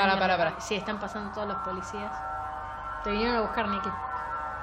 [0.00, 0.54] Pará, pará, pará.
[0.60, 2.10] Sí, están pasando todos los policías.
[3.04, 3.90] Te vinieron a buscar, Nicky.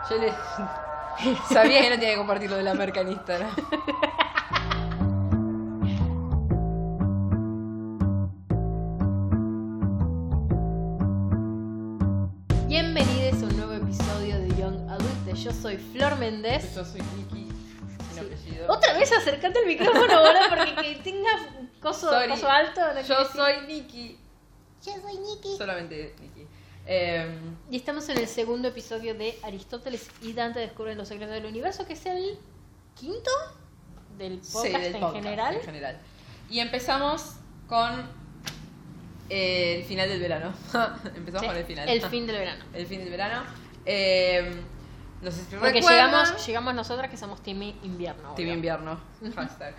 [0.10, 0.34] Yo le...
[1.54, 3.52] Sabía que no tenía que compartir lo de la merca en Instagram.
[12.68, 15.34] Bienvenidos a un nuevo episodio de Young Adult.
[15.36, 16.74] Yo soy Flor Méndez.
[16.76, 17.50] Yo soy Nicky,
[18.14, 18.66] sin apellido.
[18.72, 21.30] Otra vez acercate al micrófono ahora porque que tenga
[21.82, 22.30] coso, Sorry.
[22.30, 22.82] coso alto.
[22.94, 24.20] no Yo quiere decir- soy Nicky.
[24.86, 25.58] Yo soy Nicky.
[25.58, 26.48] Solamente Nicky.
[26.86, 27.38] Eh,
[27.70, 31.86] Y estamos en el segundo episodio de Aristóteles y Dante descubren los secretos del universo,
[31.86, 32.38] que es el
[32.96, 33.32] quinto
[34.18, 35.56] del podcast sí, del en podcast, general.
[35.56, 35.98] en general.
[36.50, 37.34] Y empezamos
[37.68, 38.10] con
[39.30, 40.54] eh, el final del verano.
[41.16, 41.90] empezamos Sí, con el final.
[41.90, 42.64] El fin del verano.
[42.74, 43.44] El fin del verano.
[43.86, 44.62] Eh,
[45.22, 46.12] no sé si Porque recuerdan.
[46.12, 48.34] llegamos, llegamos nosotras que somos Team Invierno.
[48.36, 48.54] Team obvio.
[48.54, 49.00] invierno.
[49.36, 49.76] Hashtag.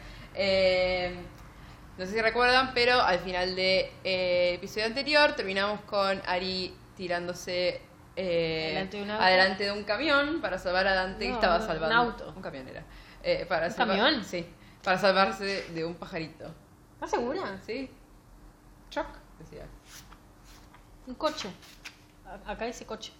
[1.99, 7.81] Eh, no sé si recuerdan, pero al final del episodio anterior terminamos con Ari tirándose
[8.17, 11.63] eh, Adelante de un adelante de un camión para salvar a Dante que estaba un
[11.67, 11.95] salvando.
[11.97, 12.33] auto.
[12.37, 12.85] Un camión era.
[13.23, 14.25] Eh, para ¿Un salvar- camión?
[14.25, 14.47] Sí.
[14.83, 16.53] Para salvarse de un pajarito.
[16.95, 17.61] ¿Estás segura?
[17.65, 17.91] ¿Sí?
[18.91, 19.07] Choc,
[19.39, 19.67] decía.
[21.07, 21.49] Un coche.
[22.27, 23.13] A- Acá dice coche.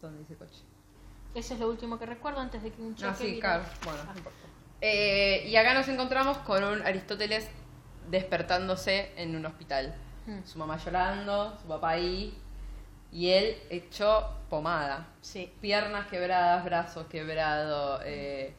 [0.00, 0.62] ¿Dónde dice coche?
[1.34, 3.10] Eso es lo último que recuerdo antes de que un choque.
[3.10, 3.62] Ah, sí, car.
[3.84, 4.10] Bueno, Ah.
[4.12, 4.38] no importa.
[4.80, 7.48] Eh, y acá nos encontramos con un Aristóteles
[8.10, 9.94] despertándose en un hospital.
[10.26, 10.40] Hmm.
[10.44, 12.36] Su mamá llorando, su papá ahí,
[13.12, 15.06] y él hecho pomada.
[15.20, 18.52] Sí, Piernas quebradas, brazos quebrados, eh,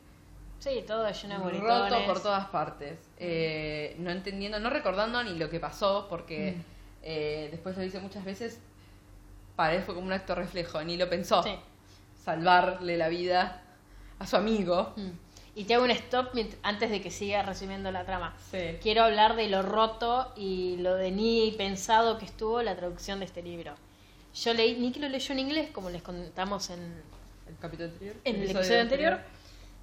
[0.59, 2.97] sí, todo lleno de roto por todas partes.
[3.17, 6.61] Eh, no entendiendo, no recordando ni lo que pasó, porque Mm.
[7.03, 8.59] eh, después lo dice muchas veces,
[9.55, 11.43] para él fue como un acto reflejo, ni lo pensó.
[11.43, 11.51] Sí.
[12.23, 13.61] Salvarle la vida
[14.19, 14.93] a su amigo.
[14.95, 15.09] Mm.
[15.59, 16.29] Y te hago un stop
[16.63, 18.33] antes de que siga resumiendo la trama.
[18.49, 18.77] Sí.
[18.81, 23.25] Quiero hablar de lo roto y lo de ni pensado que estuvo la traducción de
[23.25, 23.73] este libro.
[24.33, 27.03] Yo leí, Nicky lo leyó en inglés, como les contamos en,
[27.45, 28.15] El capítulo anterior.
[28.23, 29.19] en el episodio anterior.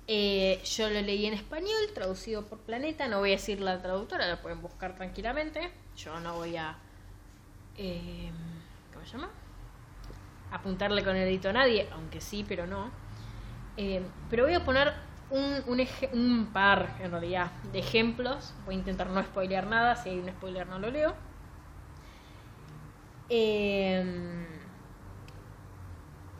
[0.06, 3.06] Eh, yo lo leí en español, traducido por Planeta.
[3.06, 5.70] No voy a decir la traductora, la pueden buscar tranquilamente.
[5.98, 6.74] Yo no voy a.
[7.76, 8.30] eh,
[8.94, 9.28] ¿Cómo se llama?
[10.52, 12.90] Apuntarle con el dedito a nadie, aunque sí, pero no.
[13.76, 14.00] Eh,
[14.30, 14.94] pero voy a poner
[15.30, 15.64] un,
[16.12, 18.54] un, par, en realidad, de ejemplos.
[18.64, 19.96] Voy a intentar no spoilear nada.
[19.96, 21.14] Si hay un spoiler, no lo leo.
[23.28, 24.46] Eh,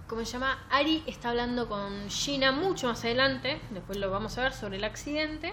[0.07, 0.65] ¿Cómo se llama?
[0.71, 4.85] Ari está hablando con Gina mucho más adelante, después lo vamos a ver, sobre el
[4.85, 5.53] accidente.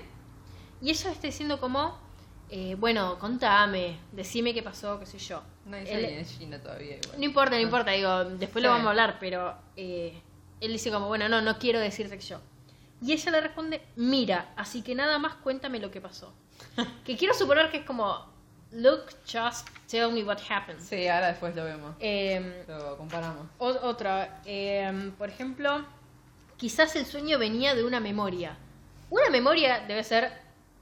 [0.79, 1.97] Y ella está diciendo como,
[2.49, 5.41] eh, bueno, contame, decime qué pasó, qué sé yo.
[5.65, 6.97] Nadie Él- sabe quién es Gina todavía.
[6.97, 7.17] Igual.
[7.17, 10.21] no importa, no importa, digo, después lo vamos a hablar, pero eh,
[10.61, 12.39] él dice como, bueno, no, no quiero decirte que yo.
[13.03, 16.33] Y ella le responde, mira, así que nada más cuéntame lo que pasó.
[17.05, 18.25] que quiero suponer que es como,
[18.71, 20.79] look, just tell me what happened.
[20.81, 21.95] Sí, ahora después lo vemos.
[21.99, 23.45] Eh, Lo comparamos.
[23.57, 25.85] otra, eh, por ejemplo,
[26.57, 28.55] quizás el sueño venía de una memoria.
[29.09, 30.31] Una memoria debe ser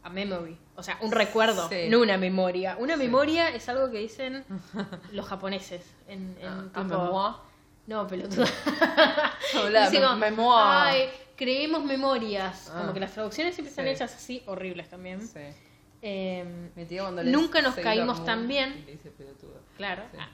[0.03, 1.87] a memory, o sea, un recuerdo, Sí.
[1.89, 2.75] no una memoria.
[2.79, 2.99] Una Sí.
[3.03, 4.45] memoria es algo que dicen
[5.11, 7.33] los japoneses en, en Ah, tipo- memoir.
[7.87, 8.45] No, pelotudo.
[9.65, 10.65] Hola, Dice me- como, memoir.
[10.65, 12.69] Ay, creemos memorias.
[12.73, 12.79] Ah.
[12.81, 13.91] Como que las traducciones siempre están Sí.
[13.91, 15.25] hechas así, horribles también.
[15.27, 15.39] Sí.
[16.03, 18.85] Eh, Mi tío cuando lees Nunca nos caímos Moon tan bien.
[18.85, 19.11] dice.
[19.77, 20.03] Claro.
[20.11, 20.17] Sí.
[20.19, 20.27] Ah.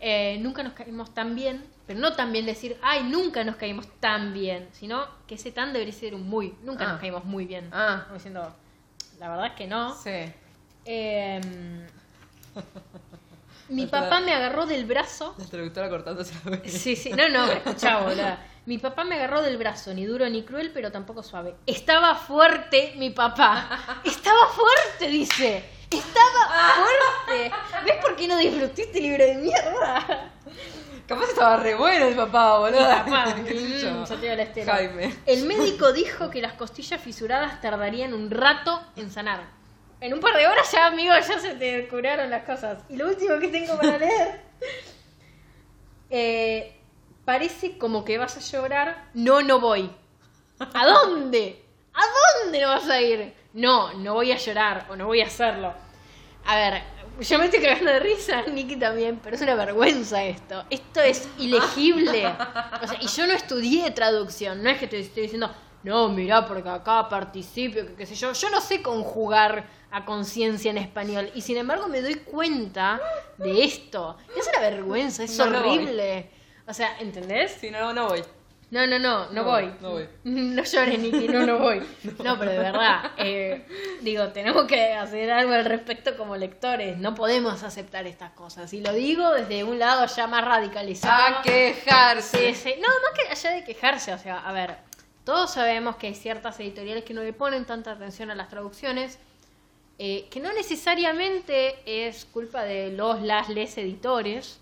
[0.00, 3.86] Eh, nunca nos caímos tan bien, pero no tan bien decir, ay, nunca nos caímos
[4.00, 6.54] tan bien, sino que ese tan debería ser un muy.
[6.62, 6.92] Nunca Ah.
[6.92, 7.68] nos caímos muy bien.
[7.72, 8.02] Ah.
[8.04, 8.54] Como diciendo,
[9.18, 9.94] la verdad es que no.
[9.94, 10.10] Sí.
[10.84, 11.40] Eh,
[13.68, 15.34] mi papá me agarró del brazo.
[15.38, 16.60] La traductora cortándose la.
[16.68, 18.38] Sí, sí, no, no, escuchá, boluda.
[18.66, 21.54] Mi papá me agarró del brazo, ni duro ni cruel, pero tampoco suave.
[21.66, 24.00] Estaba fuerte mi papá.
[24.04, 25.64] Estaba fuerte, dice.
[25.90, 26.74] Estaba
[27.26, 27.52] fuerte.
[27.84, 30.30] ¿Ves por qué no disfruté este libro de mierda?
[31.06, 32.78] Capaz estaba re bueno el papá, boludo.
[32.80, 33.90] Papá, ¿Qué sé yo?
[33.90, 34.72] mm, yo la.
[34.72, 35.14] Jaime.
[35.26, 39.44] El médico dijo que las costillas fisuradas tardarían un rato en sanar.
[40.00, 42.82] En un par de horas ya, amigo, ya se te curaron las cosas.
[42.88, 44.40] Y lo último que tengo para leer.
[46.10, 46.80] eh,
[47.24, 49.10] parece como que vas a llorar.
[49.14, 49.90] No, no voy.
[50.58, 51.64] ¿A dónde?
[51.92, 53.34] ¿A dónde no vas a ir?
[53.52, 55.72] No, no voy a llorar o no voy a hacerlo.
[56.46, 56.82] A ver,
[57.20, 60.64] yo me estoy cagando de risa, Nicky también, pero es una vergüenza esto.
[60.70, 62.26] Esto es ilegible.
[62.82, 65.50] O sea, y yo no estudié traducción, no es que te estoy diciendo,
[65.84, 68.32] no, mirá, porque acá participio, que qué sé yo.
[68.32, 73.00] Yo no sé conjugar a conciencia en español y sin embargo me doy cuenta
[73.38, 74.16] de esto.
[74.36, 76.30] Es una vergüenza, es No, horrible.
[76.66, 77.56] O sea, ¿entendés?
[77.60, 78.22] Sí, no, no voy.
[78.70, 79.70] No, no, no, no, No, voy.
[79.80, 80.08] no voy.
[80.24, 81.80] No llores, Niki, no, no voy.
[82.24, 83.66] No, pero de verdad, eh,
[84.00, 86.96] digo, tenemos que hacer algo al respecto como lectores.
[86.98, 88.72] No podemos aceptar estas cosas.
[88.72, 91.38] Y lo digo desde un lado ya más radicalizado.
[91.38, 92.52] A quejarse.
[92.80, 94.76] No, más que allá de quejarse, o sea, a ver,
[95.24, 99.18] todos sabemos que hay ciertas editoriales que no le ponen tanta atención a las traducciones,
[99.98, 104.58] eh, que no necesariamente es culpa de los, las, les editores,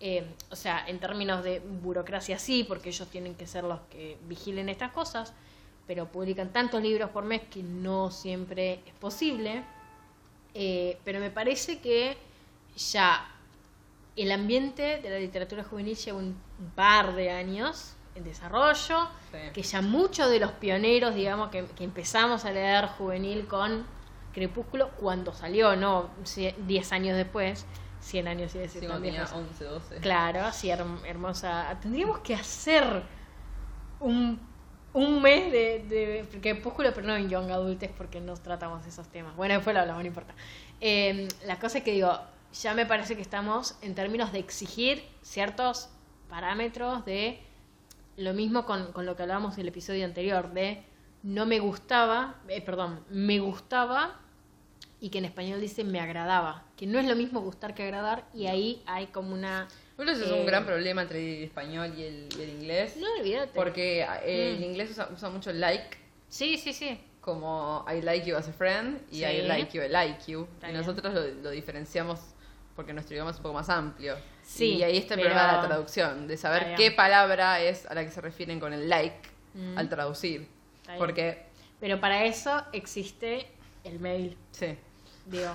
[0.00, 4.18] eh, o sea, en términos de burocracia sí, porque ellos tienen que ser los que
[4.28, 5.32] vigilen estas cosas,
[5.86, 9.62] pero publican tantos libros por mes que no siempre es posible.
[10.54, 12.16] Eh, pero me parece que
[12.76, 13.28] ya
[14.16, 16.36] el ambiente de la literatura juvenil lleva un
[16.74, 19.38] par de años en desarrollo, Sí.
[19.52, 23.86] que ya muchos de los pioneros, digamos, que, que empezamos a leer juvenil con
[24.32, 27.66] Crepúsculo cuando salió, no Sie- 10 años después,
[28.06, 29.96] 100 años y decir Sí, cuando tenía 11, 12.
[29.96, 31.76] Claro, sí, herm- hermosa.
[31.82, 33.02] Tendríamos que hacer
[34.00, 34.38] un,
[34.92, 39.34] un mes de, de Crepúsculo, pero no en Young Adultes porque no tratamos esos temas.
[39.36, 40.34] Bueno, después lo hablamos, no importa.
[40.80, 42.18] Eh, la cosa es que digo,
[42.62, 45.88] ya me parece que estamos en términos de exigir ciertos
[46.28, 47.42] parámetros de
[48.16, 50.84] lo mismo con, con lo que hablábamos en el episodio anterior, de
[51.22, 54.20] no me gustaba, eh, perdón, me gustaba
[55.00, 58.24] y que en español dice me agradaba, que no es lo mismo gustar que agradar
[58.34, 59.68] y ahí hay como una...
[59.96, 62.96] Bueno, ese es Eh, un gran problema entre el español y el, y el inglés.
[62.98, 63.52] No, olvídate.
[63.54, 64.64] Porque eh, el Mm.
[64.64, 65.96] inglés usa, usa mucho like,
[66.28, 66.98] Sí, sí, sí.
[67.20, 69.24] como I like you as a friend y Sí.
[69.24, 70.44] I like you, I like you.
[70.54, 70.80] Está y bien.
[70.86, 72.20] nosotros lo, lo diferenciamos
[72.74, 74.16] porque nuestro idioma es un poco más amplio.
[74.42, 77.86] Sí, y ahí está el pero- problema de la traducción, de saber qué palabra es
[77.86, 79.16] a la que se refieren con el like
[79.54, 79.78] Mm.
[79.78, 80.46] al traducir.
[80.98, 81.46] Porque,
[81.80, 83.46] Pero para eso existe
[83.86, 84.36] el mail.
[84.52, 84.76] sí,
[85.26, 85.50] Digo,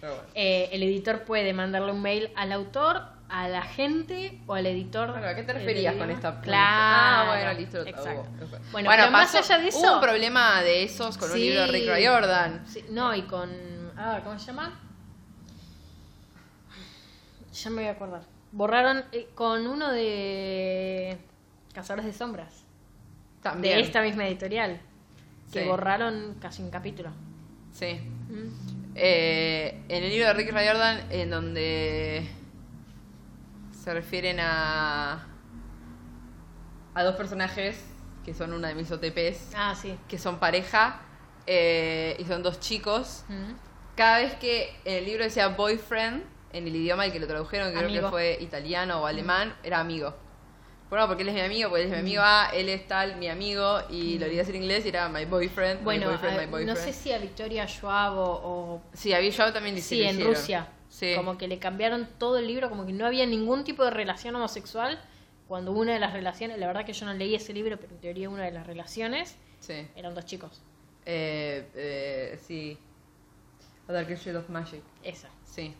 [0.00, 0.28] pero bueno.
[0.34, 5.10] eh, el editor puede mandarle un mail al autor, a la gente o al editor.
[5.10, 6.40] ¿A qué te referías con esta?
[6.40, 7.30] Claro.
[7.30, 8.28] Ah, bueno, listo, lo Exacto.
[8.36, 8.56] tradujo.
[8.72, 11.42] Bueno, pero más allá de Hubo eso- un problema de esos con un Sí.
[11.44, 12.64] libro de Rick Riordan.
[12.66, 13.50] Sí, no, y con.
[13.96, 14.80] Ah, ¿cómo se llama?
[17.52, 18.22] Ya me voy a acordar.
[18.52, 21.18] Borraron eh, con uno de.
[21.74, 22.64] Cazadores de Sombras.
[23.42, 23.76] También.
[23.76, 24.80] De esta misma editorial.
[25.52, 25.68] Que Sí.
[25.68, 27.10] borraron casi un capítulo.
[27.72, 27.94] Sí.
[28.28, 28.92] Mm.
[28.94, 32.28] Eh, en el libro de Rick Riordan, en donde
[33.82, 35.26] se refieren a
[36.94, 37.82] a dos personajes
[38.24, 39.96] que son una de mis OTPs, Ah, sí.
[40.08, 41.00] que son pareja
[41.46, 43.24] eh, y son dos chicos.
[43.28, 43.52] Mm.
[43.96, 47.72] Cada vez que en el libro decía boyfriend, en el idioma al que lo tradujeron,
[47.72, 50.14] que creo que fue italiano o alemán, era amigo.
[50.90, 53.16] Bueno, porque él es mi amigo, porque él es mi amigo, ah, él es tal,
[53.16, 56.36] mi amigo, y lo quería decir en inglés y era my boyfriend, Bueno, my boyfriend,
[56.36, 56.68] a- my boyfriend.
[56.70, 60.10] no sé si a Victoria Schwab o, o- Sí, a Bishop también le sí, en
[60.16, 60.34] hicieron.
[60.34, 60.68] Rusia.
[60.88, 61.12] Sí.
[61.14, 64.34] Como que le cambiaron todo el libro, como que no había ningún tipo de relación
[64.34, 65.00] homosexual.
[65.46, 68.00] Cuando una de las relaciones, la verdad que yo no leí ese libro, pero en
[68.00, 69.86] teoría una de las relaciones Sí.
[69.94, 70.60] eran dos chicos.
[71.06, 72.76] Eh, eh, sí.
[73.88, 74.82] A Dark Shade of Magic.
[75.04, 75.28] Esa.
[75.44, 75.72] Sí.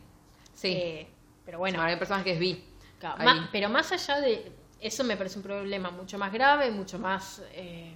[0.53, 0.71] Sí.
[0.73, 1.07] Eh,
[1.45, 2.63] pero bueno, hay personas que es bi.
[2.99, 3.17] claro,
[3.51, 7.93] pero más allá de eso me parece un problema mucho más grave, mucho más eh,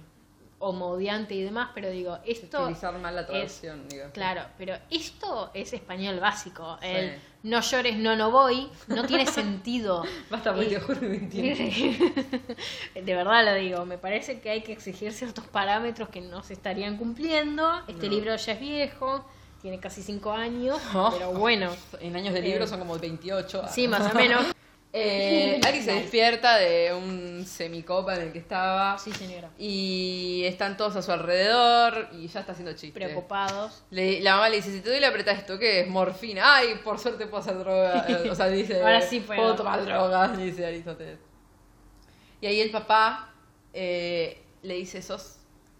[0.58, 4.04] homodiante y demás, pero digo, esto Utilizar mal la es- traducción, digo.
[4.14, 6.78] Claro, pero esto es español básico.
[6.80, 6.86] Sí.
[6.88, 10.02] El no llores, no, no voy, no tiene sentido.
[10.30, 11.08] Basta, Y- te juro que
[13.02, 16.54] de verdad lo digo, me parece que hay que exigir ciertos parámetros que no se
[16.54, 17.82] estarían cumpliendo.
[17.86, 18.12] Este No.
[18.14, 19.24] libro ya es viejo,
[19.60, 21.10] tiene casi cinco años, Oh.
[21.16, 23.64] pero bueno, En años de Eh, libro son como 28.
[23.70, 24.46] sí, más o menos.
[24.98, 28.96] Eh, Ari se despierta de un semicopa en el que estaba.
[28.98, 29.50] Sí, señora.
[29.58, 32.98] Y están todos a su alrededor y ya está haciendo chiste.
[32.98, 33.84] Preocupados.
[33.90, 35.88] Le- la mamá le dice, si te doy la apretas esto, ¿qué es?
[35.88, 36.56] Morfina.
[36.56, 38.06] Ay, por suerte puedo hacer droga.
[38.30, 39.40] O sea, dice, Ahora sí puedo.
[39.42, 41.18] puedo tomar drogas, dice Aristóteles.
[42.40, 43.30] Y ahí el papá
[43.74, 45.36] eh, le dice, sos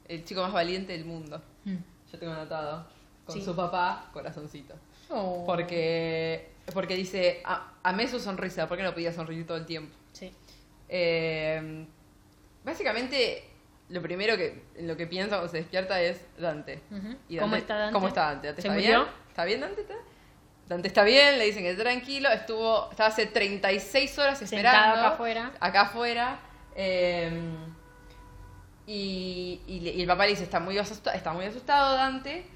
[0.08, 1.40] el chico más valiente del mundo.
[1.64, 1.76] Mm.
[2.12, 2.87] Yo tengo anotado.
[3.25, 3.42] Con Sí.
[3.42, 4.75] su papá, corazoncito.
[5.08, 5.42] Oh.
[5.46, 9.94] Porque, porque dice, "A- amé su sonrisa, ¿por qué no podía sonreír todo el tiempo?
[10.12, 10.32] Sí.
[10.88, 11.87] Eh,
[12.64, 13.44] básicamente,
[13.88, 16.80] lo primero que en lo que piensa cuando se despierta es Dante.
[17.28, 17.92] Y ¿Cómo está Dante?
[17.92, 18.46] ¿Cómo está Dante?
[18.49, 18.99] ¿Dante ¿Se está murió?
[19.04, 19.14] bien?
[19.28, 19.80] ¿Está bien Dante?
[19.82, 19.94] ¿Está?
[20.68, 22.28] Dante está bien, le dicen que tranquilo.
[22.30, 24.96] Estuvo, estaba hace 36 horas Sentado esperando.
[25.00, 25.52] acá afuera.
[25.61, 26.38] Acá afuera.
[26.75, 27.30] eh,
[28.87, 32.46] y, y y el papá le dice, está muy, asustado, está muy asustado Dante,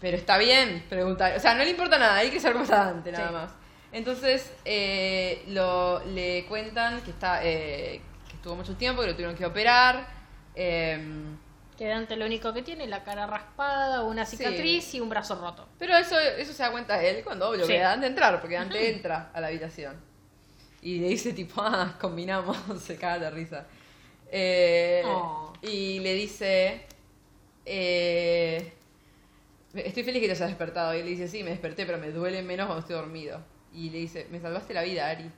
[0.00, 1.32] pero está bien, pregunta.
[1.36, 3.32] O sea, no le importa nada, hay que saber cómo está Dante, nada Sí.
[3.34, 3.50] más.
[3.90, 9.34] Entonces, eh, lo, le cuentan que, está, eh, que estuvo mucho tiempo, que lo tuvieron
[9.36, 10.06] que operar.
[10.54, 11.36] em,
[11.76, 14.36] Que Dante lo único que tiene es la cara raspada, una Sí.
[14.36, 15.68] cicatriz y un brazo roto.
[15.78, 17.72] Pero eso, eso se da cuenta él cuando lo Sí.
[17.72, 19.96] ve a Dante entrar, porque Dante entra a la habitación.
[20.82, 23.66] Y le dice tipo, ah, combinamos, se caga de risa.
[24.30, 25.52] Eh, Oh.
[25.62, 26.84] Y le dice,
[27.64, 28.72] eh,
[29.86, 30.94] estoy feliz que te hayas despertado.
[30.94, 33.42] Y él le dice, sí, me desperté, pero me duele menos cuando estoy dormido.
[33.72, 35.30] Y le dice, me salvaste la vida, Ari.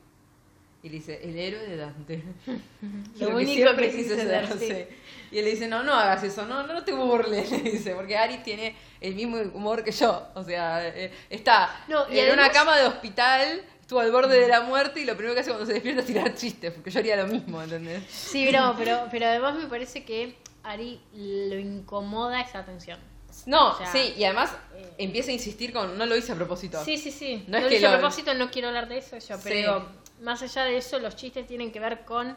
[0.82, 2.22] Y le dice, el héroe de Dante.
[3.20, 4.86] Lo que único siempre que quise ser, sí.
[5.30, 8.16] Y él le dice, no, no hagas eso, no, no te burles, le dice, porque
[8.16, 10.28] Ari tiene el mismo humor que yo.
[10.34, 14.48] O sea, eh, está No, y en una cama de hospital, estuvo al borde de
[14.48, 17.00] la muerte y lo primero que hace cuando se despierta es tirar chistes, porque yo
[17.00, 18.02] haría lo mismo, ¿entendés?
[18.08, 23.09] Sí, pero, pero, pero además me parece que Ari lo incomoda esa tensión.
[23.46, 26.34] No, O sea, sí, y además eh, empieza a insistir con, no lo hice a
[26.34, 26.82] propósito.
[26.84, 27.44] Sí, sí, sí.
[27.46, 29.54] No No, es que dije a lo- propósito, no quiero hablar de eso yo, pero
[29.54, 29.62] Sí.
[29.62, 29.86] digo,
[30.20, 32.36] más allá de eso, los chistes tienen que ver con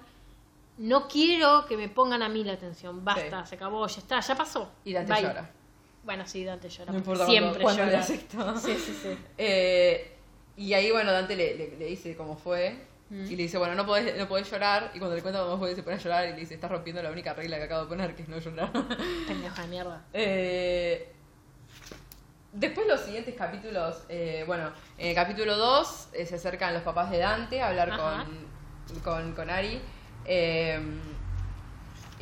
[0.77, 3.03] no quiero que me pongan a mí la atención.
[3.05, 3.49] Basta, Sí.
[3.49, 4.71] se acabó, ya está, ya pasó.
[4.83, 5.21] Y Dante Bye.
[5.21, 5.51] llora.
[6.03, 6.91] Bueno, sí, Dante llora.
[6.91, 7.99] No importa Siempre llora.
[7.99, 8.57] hace esto.
[8.59, 9.17] Sí, sí, sí.
[9.37, 10.11] Eh,
[10.57, 12.75] y ahí, bueno, Dante le, le- le dice cómo fue.
[13.13, 13.25] Mm.
[13.31, 14.89] Y le dice, bueno, no podés, no podés llorar.
[14.95, 16.25] Y cuando le cuenta cómo fue, se pone a llorar.
[16.29, 18.39] Y le dice, estás rompiendo la única regla que acabo de poner, que es no
[18.39, 18.71] llorar.
[19.27, 20.01] Pendeja de mierda.
[20.13, 21.13] Eh,
[22.51, 27.11] después los siguientes capítulos, eh, bueno, en el capítulo 2 eh, se acercan los papás
[27.11, 29.79] de Dante a hablar con, con, con Ari.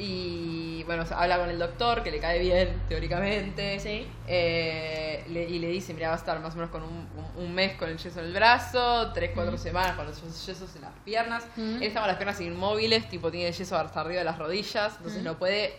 [0.03, 3.79] Y bueno, habla con el doctor, que le cae bien, teóricamente.
[3.79, 4.07] Sí.
[4.27, 6.89] Eh, le- y le dice, mira, va a estar más o menos con un,
[7.37, 10.75] un- un mes con el yeso en el brazo, tres, cuatro semanas con los yesos
[10.75, 11.43] en las piernas.
[11.55, 11.61] Ujú.
[11.61, 14.93] Él está con las piernas inmóviles, tipo tiene el yeso hasta arriba de las rodillas,
[14.97, 15.75] entonces no puede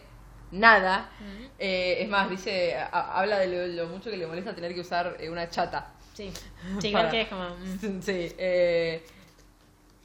[0.53, 1.11] nada.
[1.59, 4.81] Eh, es más, dice, a- habla de lo, lo mucho que le molesta tener que
[4.83, 5.89] usar eh, una chata.
[6.15, 6.31] Sí.
[6.81, 7.49] Sí, Para- igual que es como.
[7.49, 8.01] mm.
[8.03, 8.35] Sí.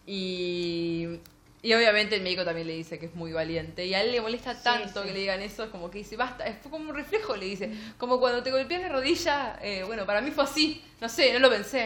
[0.06, 1.20] y,
[1.62, 3.86] y obviamente el médico también le dice que es muy valiente.
[3.86, 5.08] Y a él le molesta tanto sí.
[5.08, 7.46] que le digan eso, es como que dice, basta, es fue como un reflejo, le
[7.46, 7.72] dice.
[7.98, 11.40] Como cuando te golpeas la rodilla, eh, bueno, para mí fue así, no sé, no
[11.40, 11.86] lo pensé.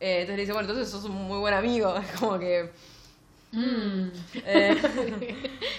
[0.00, 1.94] Eh, entonces le dice, bueno, entonces sos un muy buen amigo.
[2.12, 2.70] Es como que...
[3.52, 4.08] Mm.
[4.44, 4.76] eh,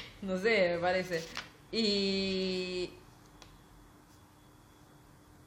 [0.21, 1.23] no sé, me parece.
[1.71, 2.91] Y...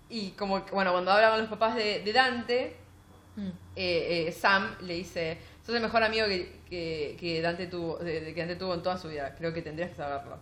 [0.09, 2.77] Y como, que, bueno, cuando habla con los papás de, de Dante,
[3.37, 4.33] Mm.
[4.33, 5.39] Sam le dice,
[5.71, 9.09] sos el mejor amigo que, que, que Dante tuvo, que Dante tuvo en toda su
[9.09, 10.39] vida, creo que tendrías que saberlo.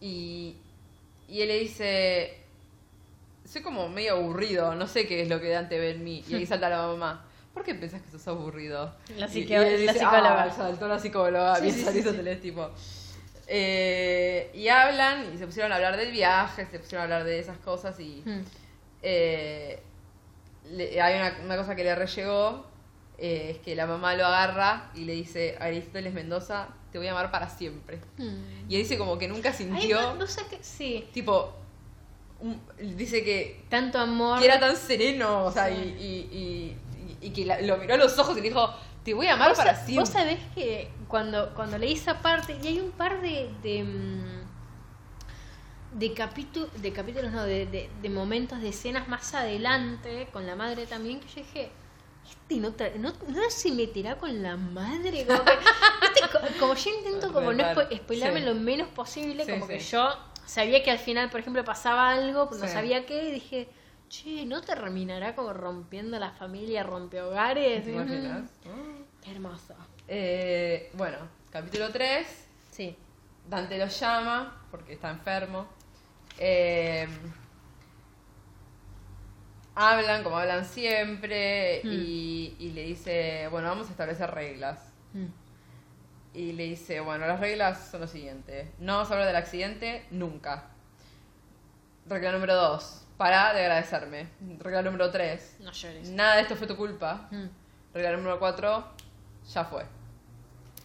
[0.00, 0.56] Y,
[1.28, 2.36] y él le dice,
[3.44, 6.24] soy como medio aburrido, no sé qué es lo que Dante ve en mí.
[6.28, 7.24] Y ahí salta la mamá,
[7.54, 8.94] ¿por qué pensás que sos aburrido?
[9.16, 10.42] La Y- y él la dice, psicóloga.
[10.44, 12.70] "Ah, saltó la psicóloga, Sí, bien sí, sí, tipo.
[13.46, 17.38] Eh, y hablan y se pusieron a hablar del viaje, se pusieron a hablar de
[17.38, 18.40] esas cosas y Mm.
[19.02, 19.78] eh,
[20.70, 22.64] le- hay una, una cosa que le rellegó,
[23.18, 27.12] eh, es que la mamá lo agarra y le dice, Aristóteles Mendoza, te voy a
[27.12, 28.00] amar para siempre.
[28.18, 28.68] Mm.
[28.70, 30.58] Y él dice como que nunca Ay, sintió, no, no sé qué.
[30.62, 31.08] Sí.
[31.12, 31.52] tipo,
[32.40, 32.60] un-
[32.96, 34.38] dice que, Tanto amor.
[34.38, 35.74] que era tan sereno, o sea, Sí.
[35.74, 36.78] y, y,
[37.20, 38.68] y- y que la- lo miró a los ojos y le dijo,
[39.04, 39.96] te voy a amar ¿Vos, para siempre.
[40.00, 43.50] vos sabés que cuando, cuando leí esa parte, y hay un par de.
[43.62, 44.44] de, mm,
[45.98, 50.56] de, capítu- de capítulos, no, de, de, de momentos, de escenas más adelante, con la
[50.56, 51.70] madre también, que yo dije.
[52.28, 55.26] Este no, no, no se meterá con la madre.
[55.26, 58.46] Como, que- como yo intento como no Verdad, spo- spoilearme sí.
[58.46, 60.08] lo menos posible, Sí, como que yo
[60.46, 63.68] sabía que al final, por ejemplo, pasaba algo, no sabía qué, y dije,
[64.08, 67.84] che, ¿no terminará como rompiendo la familia, rompehogares?
[67.84, 68.50] ¿Te imaginas?
[69.22, 69.74] Qué hermoso.
[70.08, 71.16] Eh, bueno,
[71.50, 72.26] capítulo 3.
[72.70, 72.96] Sí.
[73.48, 75.66] Dante lo llama porque está enfermo.
[76.38, 77.06] Eh,
[79.74, 81.88] hablan como hablan siempre Mm.
[81.92, 84.78] y, y le dice, bueno, vamos a establecer reglas.
[85.12, 85.26] Mm.
[86.34, 88.72] Y le dice, bueno, las reglas son lo siguiente.
[88.78, 90.64] No vamos a hablar del accidente nunca.
[92.06, 93.00] Regla número 2.
[93.16, 94.26] Para de agradecerme.
[94.58, 95.56] Regla número 3.
[95.60, 96.08] No llores.
[96.10, 97.28] Nada de esto fue tu culpa.
[97.30, 97.44] Mm.
[97.94, 98.84] Regla número 4.
[99.52, 99.84] Ya fue.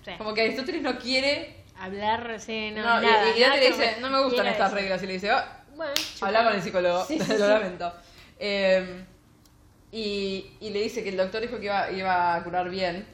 [0.06, 0.12] Sí.
[0.18, 3.24] Como que Aristóteles no quiere Hablar, sí, no, no, y- nada.
[3.24, 4.84] y, Dante nada le que dice, me no me gustan estas decir.
[4.84, 5.04] reglas.
[5.04, 7.94] Y le dice, "Ah, Bueno, habla con el psicólogo, Sí, lo lamento.
[8.40, 9.06] Eh,
[9.92, 13.06] y, y le dice que el doctor dijo que iba, iba a curar bien.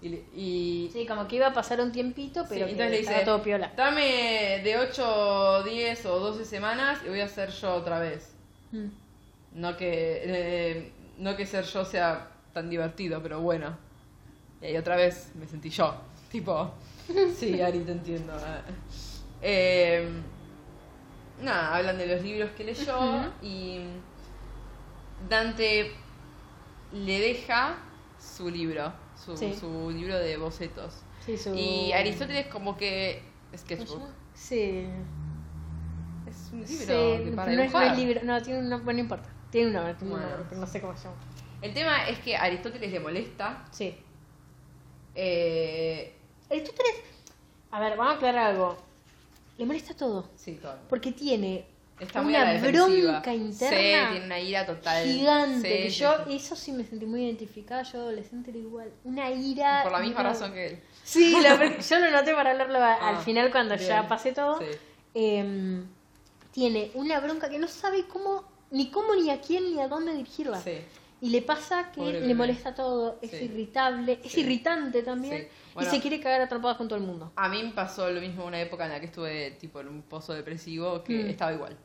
[0.00, 2.98] Y, y- Sí, como que iba a pasar un tiempito, sí, pero que entonces le
[2.98, 3.72] dice, todo piola.
[3.76, 8.30] dame de 8, 10 o 12 semanas y voy a hacer yo otra vez.
[8.72, 8.86] Mm.
[9.52, 13.76] No que, eh, no que ser yo sea tan divertido, pero bueno.
[14.62, 15.94] Y ahí otra vez me sentí yo.
[16.30, 16.72] Tipo,
[17.36, 18.32] sí, Ari, te entiendo.
[19.42, 20.08] Eh,
[21.42, 23.30] nada, hablan de los libros que leyó Ujú.
[23.42, 23.80] y
[25.28, 25.92] Dante
[26.92, 27.76] le deja
[28.18, 28.92] su libro,
[29.22, 29.54] su, Sí.
[29.54, 31.02] su libro de bocetos.
[31.24, 31.54] Sí, su...
[31.54, 33.22] Y Aristóteles como que...
[33.50, 34.08] ¿Cómo se Sketchbook.
[34.34, 34.86] Sí.
[36.26, 37.86] Es un libro Sí, para no dibujar.
[37.92, 39.28] es libro, no, tiene un nombre, bueno, no importa.
[39.50, 40.30] Tiene un nombre, tiene un Bueno.
[40.30, 41.16] nombre, pero no sé cómo se llama.
[41.62, 43.96] El tema es que a Aristóteles le molesta Sí.
[45.14, 46.14] eh,
[46.50, 46.94] Aristóteles,
[47.70, 48.76] A ver, vamos a aclarar algo.
[49.58, 50.28] Le molesta todo.
[50.36, 50.78] Sí, todo.
[50.88, 51.66] Porque tiene
[51.98, 55.04] Está muy a una bronca Sí, interna tiene una ira total.
[55.06, 55.68] gigante.
[55.76, 57.82] Sí, que sí, yo, eso sí me sentí muy identificada.
[57.84, 58.92] Yo adolescente era igual.
[59.04, 59.82] Una ira.
[59.82, 60.80] Por la misma una- razón que él.
[61.04, 64.58] Sí, la yo lo noté para hablarlo al Ah, final cuando ya pasé todo.
[65.14, 65.86] Em,
[66.52, 70.12] tiene una bronca que no sabe cómo, ni cómo, ni a quién, ni a dónde
[70.14, 70.60] dirigirla.
[70.60, 70.78] Sí.
[71.20, 72.34] Y le pasa que Pobre le bebé.
[72.34, 73.44] molesta todo, es Sí.
[73.46, 74.40] irritable, es Sí.
[74.40, 75.48] irritante también, Sí.
[75.74, 75.88] Bueno.
[75.88, 77.32] y se quiere cagar a trompadas con todo el mundo.
[77.36, 80.02] A mí me pasó lo mismo una época en la que estuve tipo en un
[80.02, 81.28] pozo depresivo que Mm.
[81.30, 81.76] estaba igual.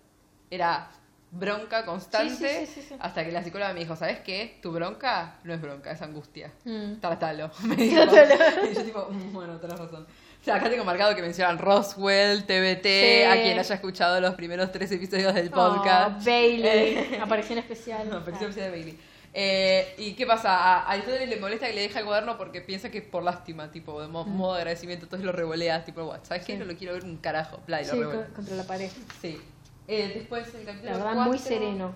[0.50, 0.89] Era
[1.33, 2.67] bronca constante
[3.00, 4.59] hasta que la psicóloga me dijo, ¿sabes qué?
[4.61, 6.51] Tu bronca no es bronca, es angustia.
[6.65, 6.95] Mm.
[7.00, 7.50] Trátalo.
[7.63, 8.01] Me dijo.
[8.69, 10.05] Y yo tipo, "Mm, bueno, tenés razón.
[10.41, 13.23] O sea, acá tengo marcado que mencionan Roswell, TBT, Sí.
[13.23, 16.25] a quien haya escuchado los primeros tres episodios del Oh, podcast.
[16.25, 18.09] Bailey, Eh, aparición especial.
[18.09, 19.00] no, sí especial de Bailey.
[19.33, 20.57] Eh, ¿Y qué pasa?
[20.57, 23.23] A a Aristóteles le molesta que le deja el cuaderno porque piensa que es por
[23.23, 26.57] lástima, tipo, de mo- modo de agradecimiento, entonces lo revoleas, tipo, "What, ¿sabes qué?
[26.57, 28.25] No lo quiero ver un carajo, bla, y lo Sí, revolea.
[28.27, 28.89] co- contra la pared.
[29.21, 29.41] Sí.
[29.88, 31.95] Eh, después el capítulo La verdad, muy sereno.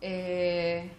[0.00, 0.90] eh,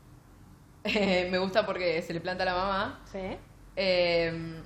[0.84, 3.00] eh, me gusta porque se le planta a la mamá.
[3.10, 3.36] Sí.
[3.76, 4.62] eh,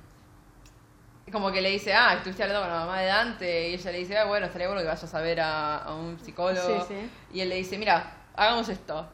[1.31, 3.69] como que le dice, ah, estuviste hablando con la mamá de Dante.
[3.69, 6.19] Y ella le dice, ah, bueno, estaría bueno que vayas a ver a, a un
[6.19, 6.85] psicólogo.
[6.87, 7.09] Sí, sí.
[7.33, 9.09] Y él le dice, mira, hagamos esto.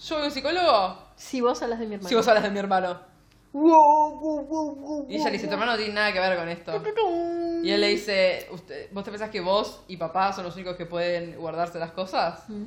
[0.00, 2.08] Yo voy a un psicólogo Si vos hablas de mi hermano.
[2.08, 3.00] si vos hablas de mi hermano.
[5.08, 6.72] Y ella le dice, tu hermano no tiene nada que ver con esto.
[7.62, 10.76] Y él le dice, "Usted- ¿vos te pensás que vos y papá son los únicos
[10.76, 12.48] que pueden guardarse las cosas?
[12.48, 12.64] Mm,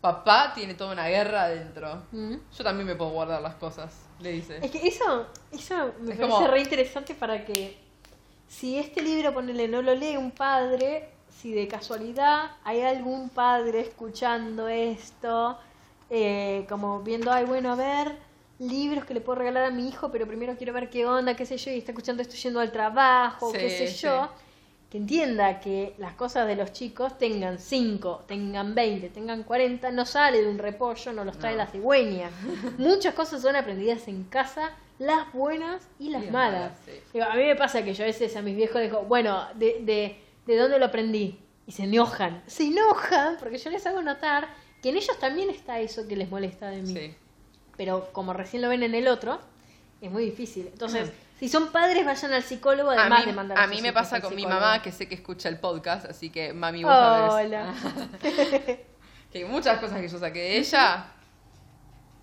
[0.00, 2.02] Papá tiene toda una guerra adentro.
[2.12, 2.34] mm.
[2.56, 4.58] Yo también me puedo guardar las cosas, le dice.
[4.62, 7.76] Es que eso, eso me Es parece como- re interesante para que
[8.46, 13.80] si este libro, ponele, no lo lee un padre, si de casualidad hay algún padre
[13.80, 15.58] escuchando esto,
[16.10, 18.16] eh, como viendo, ay, bueno, a ver,
[18.58, 21.46] libros que le puedo regalar a mi hijo, pero primero quiero ver qué onda, qué
[21.46, 24.02] sé yo, y está escuchando esto yendo al trabajo, Sí, qué sé sí.
[24.06, 24.28] yo,
[24.90, 30.06] que entienda que las cosas de los chicos tengan 5, tengan 20, tengan 40, no
[30.06, 31.58] sale de un repollo, no los trae No.
[31.58, 32.30] la cigüeña.
[32.78, 36.32] Muchas cosas son aprendidas en casa, las buenas y las malas.
[36.32, 36.92] malas, sí.
[37.12, 39.44] Digo, a mí me pasa que yo a veces a mis viejos les digo, bueno,
[39.56, 41.40] ¿de, de, de dónde lo aprendí?
[41.66, 42.42] Y se enojan.
[42.46, 44.46] Se enojan porque yo les hago notar
[44.86, 46.94] que en ellos también está eso que les molesta de mí.
[46.94, 47.14] Sí.
[47.76, 49.40] Pero como recién lo ven en el otro,
[50.00, 50.68] es muy difícil.
[50.68, 53.92] Entonces, si son padres, vayan al psicólogo, A además mí, de mandar a mí me
[53.92, 56.92] pasa con mi mamá, que sé que escucha el podcast, así que mami, vos.
[56.94, 57.74] Hola.
[58.22, 61.06] que hay muchas cosas que yo saqué de ella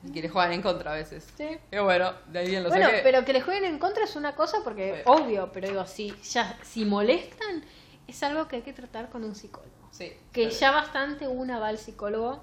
[0.06, 1.28] y que le juegan en contra a veces.
[1.36, 1.58] Sí.
[1.70, 3.02] Pero bueno, de ahí bien lo Bueno, saqué.
[3.04, 5.02] pero que le jueguen en contra es una cosa porque Sí.
[5.08, 7.62] obvio, pero digo, si ya si molestan
[8.08, 9.90] es algo que hay que tratar con un psicólogo.
[9.92, 10.14] Sí.
[10.32, 12.42] Que ya bastante una va al psicólogo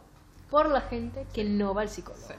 [0.50, 2.26] por la gente que no va al psicólogo.
[2.26, 2.34] Sí.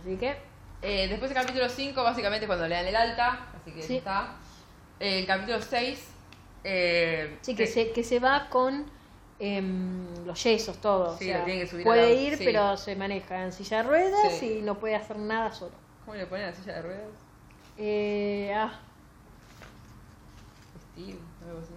[0.00, 0.36] Así que
[0.84, 3.88] Eh, después el capítulo 5, básicamente cuando le dan el alta, así que Sí.
[3.94, 4.34] ya está.
[4.98, 6.08] Eh, el capítulo 6,
[6.64, 8.90] eh, sí que se que se va con
[9.38, 12.36] em, los yesos todo, Sí, o sea, lo tienen que subir puede a la- ir,
[12.36, 12.44] sí.
[12.44, 15.72] pero se maneja en silla de ruedas y no puede hacer nada solo.
[16.04, 17.10] ¿Cómo le ponen la silla de ruedas?
[17.78, 18.72] Eh, ah,
[20.92, 21.72] Steve, algo así.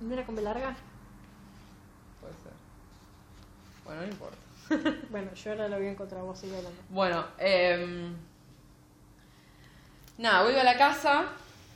[0.00, 0.74] ¿no era con B larga?
[2.20, 2.52] Puede ser.
[3.84, 4.36] Bueno, no importa.
[5.10, 6.80] Bueno, yo ahora lo voy a encontrar, vos sigue hablando.
[6.88, 8.10] Bueno, eh,
[10.18, 11.24] nada, vuelve a la casa,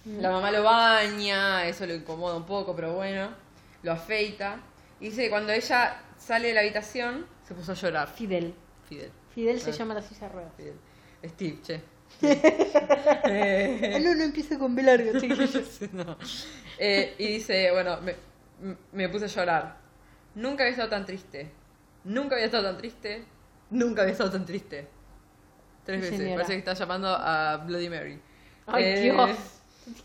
[0.05, 0.21] Mm.
[0.21, 3.31] la mamá lo baña, eso lo incomoda un poco, pero bueno,
[3.83, 4.61] lo afeita.
[5.01, 8.09] Y dice que cuando ella sale de la habitación, se puso a llorar.
[8.09, 8.55] Fidel.
[8.89, 9.73] Fidel, Fidel se Ah.
[9.73, 10.53] llama la silla de ruedas.
[10.57, 10.77] Fidel.
[11.25, 11.81] Steve, che.
[12.73, 14.83] Ah, Eh, no, no empieza con B
[15.21, 15.81] chiquillos.
[15.93, 16.17] no.
[16.79, 18.15] Eh, y dice, bueno, me,
[18.93, 19.77] me puse a llorar.
[20.37, 21.51] Nunca había estado tan triste.
[22.07, 23.25] Nunca había estado tan triste.
[23.71, 24.87] Nunca había estado tan triste.
[25.85, 26.17] Tres veces.
[26.19, 26.35] Señora.
[26.37, 28.21] Parece que está llamando a Bloody Mary.
[28.67, 29.31] Ay, Eh, Dios.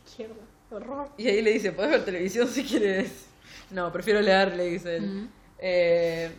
[0.06, 0.36] Izquierda.
[0.70, 1.10] Horror.
[1.18, 3.26] Y ahí le dice, podés ver televisión si quieres.
[3.72, 5.04] No, prefiero leer, le dice él.
[5.06, 5.30] Mm.
[5.60, 6.32] Eh,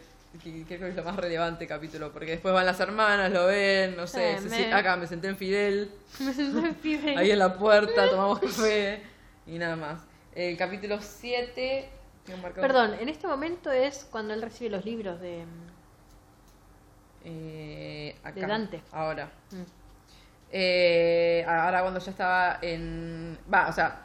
[0.42, 3.94] que creo que es lo más relevante capítulo, porque después van las hermanas, lo ven,
[3.96, 7.18] no sé, Eh, se- me- acá me senté en Fidel, Me siento en Fidel.
[7.18, 9.02] ahí en la puerta, tomamos café
[9.46, 10.00] y nada más.
[10.34, 11.88] El capítulo 7...
[12.54, 15.44] Perdón, en este momento es cuando él recibe los libros de.
[17.24, 18.82] Eh, acá, De Dante.
[18.92, 19.30] Ahora.
[19.50, 19.62] Mm.
[20.54, 23.38] Eh, ahora cuando ya estaba en...
[23.52, 24.02] Va, o sea,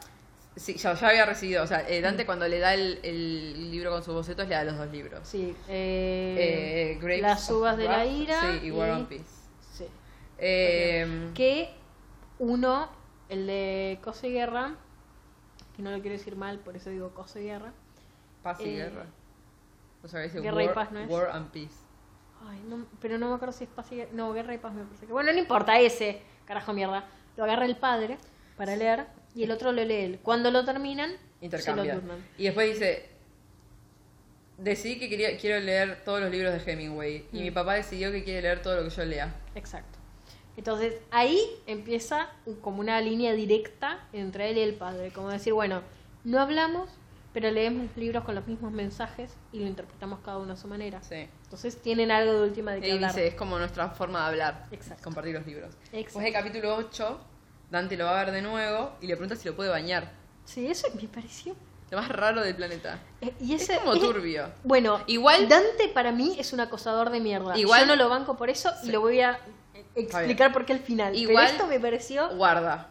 [0.56, 1.62] sí, ya, ya había recibido.
[1.62, 2.02] O sea, eh, Mm.
[2.02, 5.20] Dante cuando le da el, el libro con sus bocetos, le da los dos libros.
[5.28, 5.54] Sí.
[5.68, 8.40] Eh, las uvas de la ira.
[8.40, 9.24] Sí, y War and Peace.
[9.72, 9.86] Sí.
[10.38, 11.70] Eh, Que
[12.38, 12.88] uno,
[13.28, 14.74] el de Cosa y Guerra,
[15.76, 17.72] que no lo quiero decir mal, por eso digo Cosa y Guerra.
[18.42, 19.06] Paz y eh, guerra.
[20.02, 21.10] O sea, dice Guerra y war, Paz, ¿no es?
[21.10, 21.74] War and Peace.
[22.46, 24.10] Ay, no, pero no me acuerdo si es paz y guerra.
[24.14, 25.12] No, Guerra y Paz me parece que.
[25.12, 27.04] Bueno, no importa ese, carajo mierda.
[27.36, 28.16] Lo agarra el padre
[28.56, 30.20] para leer y el otro lo lee él.
[30.22, 32.24] Cuando lo terminan, se lo turnan.
[32.36, 33.08] Y después dice,
[34.56, 37.26] decidí que quería, quiero leer todos los libros de Hemingway.
[37.32, 37.42] Y Mm.
[37.42, 39.34] mi papá decidió que quiere leer todo lo que yo lea.
[39.54, 39.98] Exacto.
[40.56, 42.28] Entonces ahí empieza
[42.60, 45.12] como una línea directa entre él y el padre.
[45.12, 45.82] Como decir, bueno,
[46.24, 46.90] no hablamos,
[47.32, 51.02] pero leemos libros con los mismos mensajes y lo interpretamos cada uno a su manera.
[51.02, 51.28] Sí.
[51.44, 53.10] Entonces tienen algo de última de que Y hablar.
[53.14, 54.66] dice, es como nuestra forma de hablar.
[54.70, 55.04] Exacto.
[55.04, 55.74] Compartir los libros.
[55.92, 55.96] Exacto.
[55.96, 57.20] Después del capítulo 8,
[57.70, 60.10] Dante lo va a ver de nuevo y le pregunta si lo puede bañar.
[60.44, 61.54] Sí, eso me pareció.
[61.90, 62.98] Lo más raro del planeta.
[63.20, 64.48] Eh, Y Es ese, como es- turbio.
[64.64, 67.56] Bueno, Igual- Dante para mí es un acosador de mierda.
[67.58, 68.88] Igual- Yo no lo banco por eso Sí.
[68.88, 69.38] y lo voy a
[69.94, 71.14] explicar por qué al final.
[71.16, 72.88] Igual- pero esto me pareció Guarda.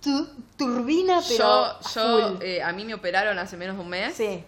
[0.00, 3.88] Tu- turbina, pero Yo, a yo eh, a mí me operaron hace menos de un
[3.88, 4.14] mes.
[4.14, 4.42] Sí,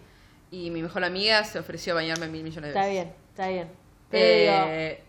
[0.50, 2.92] Y mi mejor amiga se ofreció a bañarme mil millones de está veces.
[3.04, 3.70] bien, está bien.
[4.10, 5.02] Pero digo, Eh,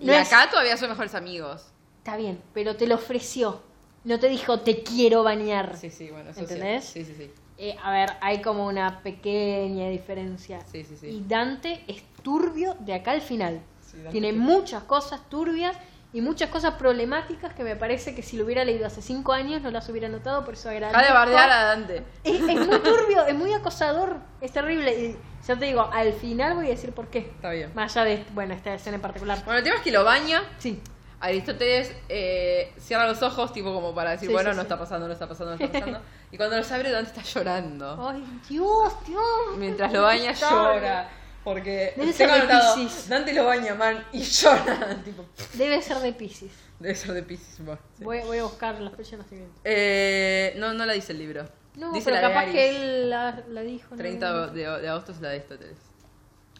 [0.00, 1.66] y no es- acá todavía son mejores amigos.
[1.98, 3.62] está bien, pero te lo ofreció.
[4.04, 5.76] No te dijo te quiero bañar.
[5.76, 6.84] Sí, sí, bueno, eso ¿Entendés?
[6.84, 7.30] Sí, sí, sí.
[7.58, 10.60] Eh, a ver, hay como una pequeña diferencia.
[10.70, 11.06] Sí, sí, sí.
[11.06, 13.60] Y Dante es turbio de acá al final.
[13.80, 15.76] Sí, Dante Tiene muchas cosas turbias
[16.14, 19.62] y muchas cosas problemáticas que me parece que si lo hubiera leído hace cinco años
[19.62, 20.98] no las hubiera notado, por eso agradezco.
[20.98, 22.04] Deja de bardear a Dante.
[22.24, 24.92] Es, es muy turbio, es muy acosador, es terrible.
[24.92, 27.18] Y ya te digo, al final voy a decir por qué.
[27.20, 27.70] Está bien.
[27.74, 29.38] Más allá de, bueno, esta escena en particular.
[29.44, 30.42] Bueno, el tema es que lo baña.
[30.58, 30.80] Sí,
[31.20, 34.66] Aristóteles eh, cierra los ojos, tipo como para decir, Sí, bueno, sí, no sí.
[34.66, 36.00] está pasando, no está pasando, no está pasando.
[36.32, 38.08] y cuando los abre, Dante está llorando.
[38.08, 39.22] Ay, Dios, Dios.
[39.56, 41.08] Mientras lo baña, llora.
[41.44, 42.76] Porque Debe tengo anotado.
[43.08, 45.02] Dante lo baña, man, y llora.
[45.04, 45.24] tipo,
[45.54, 46.52] Debe ser de Pisces.
[46.78, 47.64] debe ser de Piscis.
[47.64, 48.04] bueno, sí.
[48.04, 49.60] Voy, voy a buscar la fecha de nacimiento.
[49.64, 51.48] Eh, no, no la dice el libro.
[51.76, 53.88] No, dice pero la capaz que él la, la dijo.
[53.90, 53.96] ¿no?
[53.96, 55.78] 30 de, de agosto es la de Aristóteles.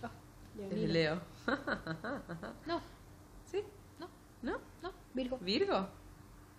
[0.03, 0.11] Ah,
[0.59, 1.21] Es de Leo.
[2.67, 2.81] No,
[3.51, 3.63] ¿Sí?
[4.01, 4.09] no,
[4.43, 4.59] ¿No?
[4.83, 5.39] no, Virgo.
[5.41, 5.89] ¿Virgo?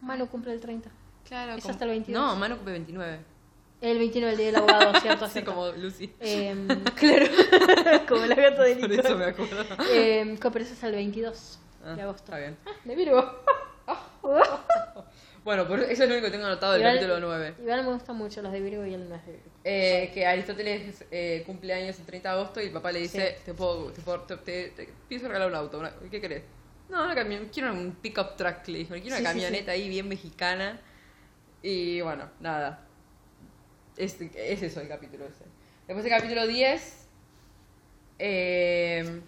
[0.02, 0.90] Manu cumple el 30.
[1.28, 1.54] Claro.
[1.54, 2.22] Es hasta el 22.
[2.22, 3.20] No, Manu cumple 29.
[3.84, 5.26] El 29, el día del abogado, ¿cierto?
[5.26, 6.10] Así como Lucy.
[6.22, 7.26] Em, claro,
[8.08, 9.04] como la gata de Por Nico.
[9.08, 9.62] eso me acuerdo.
[9.92, 12.24] Eh, es el 22 Ah, de agosto.
[12.24, 12.58] Está bien.
[12.66, 13.40] Ah, de Virgo.
[15.44, 17.56] Bueno, por eso es lo único que tengo anotado del Igual- capítulo 9.
[17.62, 19.50] Igual me gustan mucho los de Virgo y él no es de Virgo.
[19.66, 23.36] Eh, que Aristóteles eh, cumple años el 30 de agosto y el papá le dice,
[23.38, 23.44] Sí.
[23.48, 26.44] te puedo, te, puedo- te, te- te- pienso regalar un auto, una- ¿qué querés?
[26.88, 29.90] No, una camioneta, quiero un pickup truck, le dijo, quiero una Sí, sí, camioneta ahí
[29.90, 30.80] bien mexicana.
[31.62, 32.80] Y bueno, nada.
[33.98, 35.46] Es, es eso el capítulo ese.
[35.88, 37.08] Después el capítulo 10
[38.20, 39.22] eh,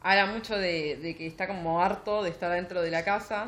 [0.00, 3.46] habla mucho de, de que está como harto de estar dentro de la casa.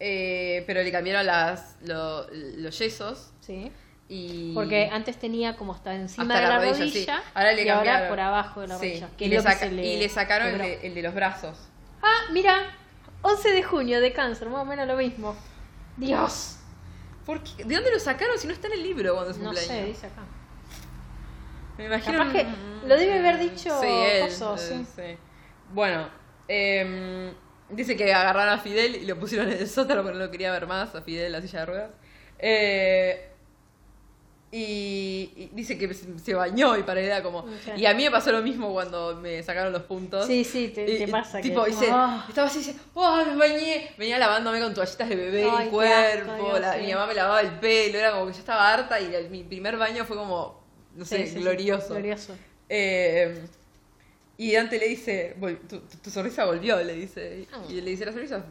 [0.00, 3.72] Eh, pero le cambiaron las, lo- los yesos Sí.
[4.08, 4.54] y...
[4.54, 7.30] Porque antes tenía como hasta encima Hasta de la, la rodilla, rodilla, sí.
[7.34, 9.08] Ahora le y ahora por abajo de la Sí, rodilla.
[9.16, 11.02] que y, le lo que saca- se le y le sacaron el de, el de
[11.02, 11.58] los brazos.
[12.00, 12.76] Ah, mira,
[13.22, 15.34] 11 de junio de cáncer, más o menos lo mismo.
[15.96, 16.57] Dios.
[17.28, 17.62] ¿Por qué?
[17.62, 19.70] ¿De dónde lo sacaron si no está en el libro cuando es No cumpleaños?
[19.70, 20.22] sé, dice acá.
[21.76, 22.18] Me imagino.
[22.20, 22.46] Capaz que
[22.86, 25.18] lo debe haber dicho Sí, él, Coso, eh, sí.
[25.74, 26.08] Bueno,
[26.48, 27.34] em,
[27.68, 30.50] dice que agarraron a Fidel y lo pusieron en el sótano porque no lo quería
[30.52, 31.90] ver más, a Fidel en la silla de ruedas.
[32.38, 33.30] Eh,
[34.50, 37.44] y, y dice que se bañó y para era como.
[37.76, 40.26] Y a mí me pasó lo mismo cuando me sacaron los puntos.
[40.26, 41.70] Sí, sí, te, y pasa tipo, que...
[41.70, 42.24] dice, Ah.
[42.28, 43.90] estaba así, dice, ¡oh, me bañé!
[43.98, 46.80] Venía lavándome con toallitas de bebé Ay, cuerpo, asco, Dios, la- sí.
[46.86, 49.44] mi mamá me lavaba el pelo, era como que yo estaba harta y el- mi
[49.44, 50.62] primer baño fue como,
[50.94, 51.88] no sé, Sí, sí, sí, glorioso.
[51.88, 52.34] glorioso.
[52.70, 53.42] Eh,
[54.38, 57.46] y Dante le dice, "Vol- tu, tu- sonrisa volvió, le dice.
[57.52, 57.60] Ah.
[57.68, 58.42] Y le dice, las sonrisas,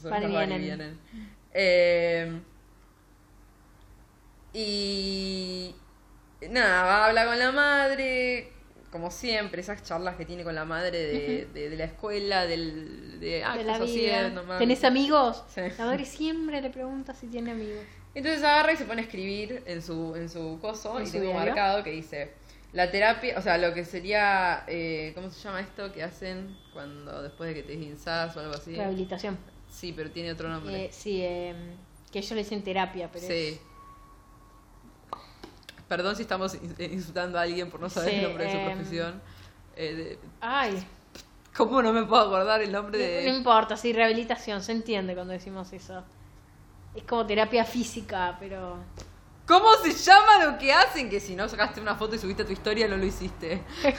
[0.00, 0.60] sonrisas Van y van y vienen".
[0.60, 0.98] vienen.
[1.52, 2.40] Eh,
[4.54, 5.74] y
[6.50, 8.52] nada, va a hablar con la madre,
[8.90, 13.18] como siempre, esas charlas que tiene con la madre de, de- de la escuela, del,
[13.20, 14.16] de, ah, de ¿qué la estás vida.
[14.18, 14.58] haciendo, mami?
[14.60, 15.42] ¿Tenés amigos?
[15.52, 15.60] Sí.
[15.78, 17.84] La madre siempre le pregunta si tiene amigos.
[18.14, 21.18] Entonces agarra y se pone a escribir en su, en su coso ¿En y su
[21.20, 21.34] diario?
[21.40, 22.30] marcado que dice
[22.72, 27.22] la terapia, o sea, lo que sería, eh, ¿cómo se llama esto que hacen cuando
[27.22, 28.74] después de que te desguinzás o algo así?
[28.74, 29.36] Rehabilitación.
[29.70, 30.84] Sí, pero tiene otro nombre.
[30.86, 31.54] Eh, sí, eh,
[32.12, 33.58] que ellos le dicen terapia, pero sí.
[35.96, 38.56] Perdón si estamos in- insultando a alguien por no saber Sí, el nombre de su
[38.56, 39.22] em, profesión.
[39.76, 40.84] Eh, de- Ay,
[41.56, 43.30] ¿Cómo no me puedo acordar el nombre no, de...?
[43.30, 46.02] no importa, sí, rehabilitación, se entiende cuando decimos eso.
[46.96, 48.78] Es como terapia física, pero...
[49.46, 51.08] ¿Cómo se llama lo que hacen?
[51.08, 53.62] Que si no sacaste una foto y subiste a tu historia, no lo hiciste.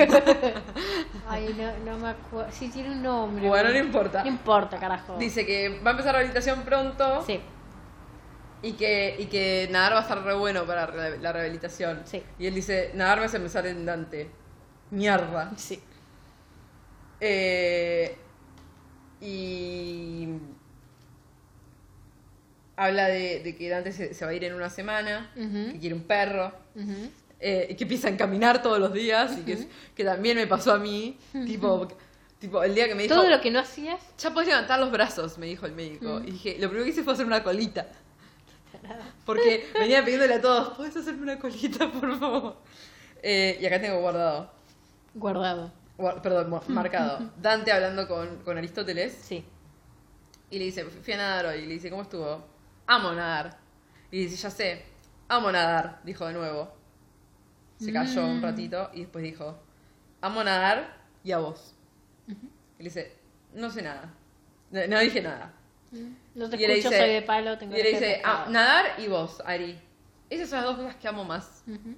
[1.29, 2.51] Ay, no, no me acuerdo.
[2.51, 3.47] Sí, tiene un nombre.
[3.47, 4.23] Bueno, no importa.
[4.23, 5.17] No importa, carajo.
[5.17, 7.23] Dice que va a empezar rehabilitación pronto.
[7.25, 7.39] Sí,
[8.61, 10.87] Y que, y que nadar va a estar re bueno para
[11.17, 12.01] la rehabilitación.
[12.05, 12.23] Sí.
[12.39, 14.29] Y él dice, nadar me hace pensar en Dante.
[14.91, 15.51] Mierda.
[15.57, 15.79] sí.
[17.21, 18.15] Eh,
[19.21, 20.27] y...
[22.75, 25.71] habla de, de que Dante se, se va a ir en una semana, Ujú.
[25.73, 27.09] que quiere un perro, Ujú.
[27.39, 30.73] eh, y que empieza a caminar todos los días, y que, que también me pasó
[30.73, 31.17] a mí.
[31.45, 31.87] tipo,
[32.37, 34.01] tipo, el día que me dijo, Todo lo que no hacías.
[34.17, 36.19] ya puedes levantar los brazos, me dijo el médico.
[36.25, 37.87] Y dije, lo primero que hice fue hacer una colita.
[39.25, 42.57] Porque venía pidiéndole a todos, ¿puedes hacerme una colita, por favor?
[43.23, 44.51] Eh, y acá tengo guardado,
[45.13, 45.71] Guardado.
[45.97, 47.31] gua- perdón, marcado.
[47.41, 49.43] Dante hablando con, con Aristóteles Sí.
[50.51, 51.59] y le dice, fui a nadar hoy.
[51.59, 52.45] Y le dice, ¿cómo estuvo?
[52.87, 53.57] Amo nadar.
[54.11, 54.85] Y dice, ya sé,
[55.27, 56.71] amo nadar, dijo de nuevo.
[57.79, 59.57] Se cayó un ratito y después dijo,
[60.21, 61.73] amo nadar y a vos.
[62.27, 62.33] Y
[62.77, 63.17] le dice,
[63.53, 64.13] no sé nada.
[64.71, 65.51] No, no dije nada.
[66.35, 69.07] No te Y escucho, dice- soy de palo, tengo Y le dice, ah, nadar y
[69.07, 69.79] vos, Ari.
[70.29, 71.63] Esas son las dos cosas que amo más.
[71.67, 71.95] Ujú.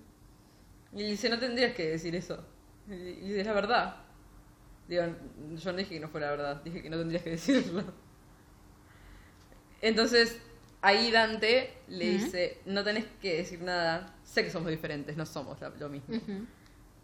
[0.93, 2.43] Y le dice, no tendrías que decir eso.
[2.87, 3.95] Y dice, es la verdad.
[4.87, 5.03] Digo,
[5.55, 7.83] yo no dije que no fuera la verdad, dije que no tendrías que decirlo.
[9.81, 10.39] Entonces,
[10.81, 12.23] ahí Dante le Ujú.
[12.25, 16.15] dice, no tenés que decir nada, sé que somos diferentes, no somos lo mismo.
[16.15, 16.45] Ujú.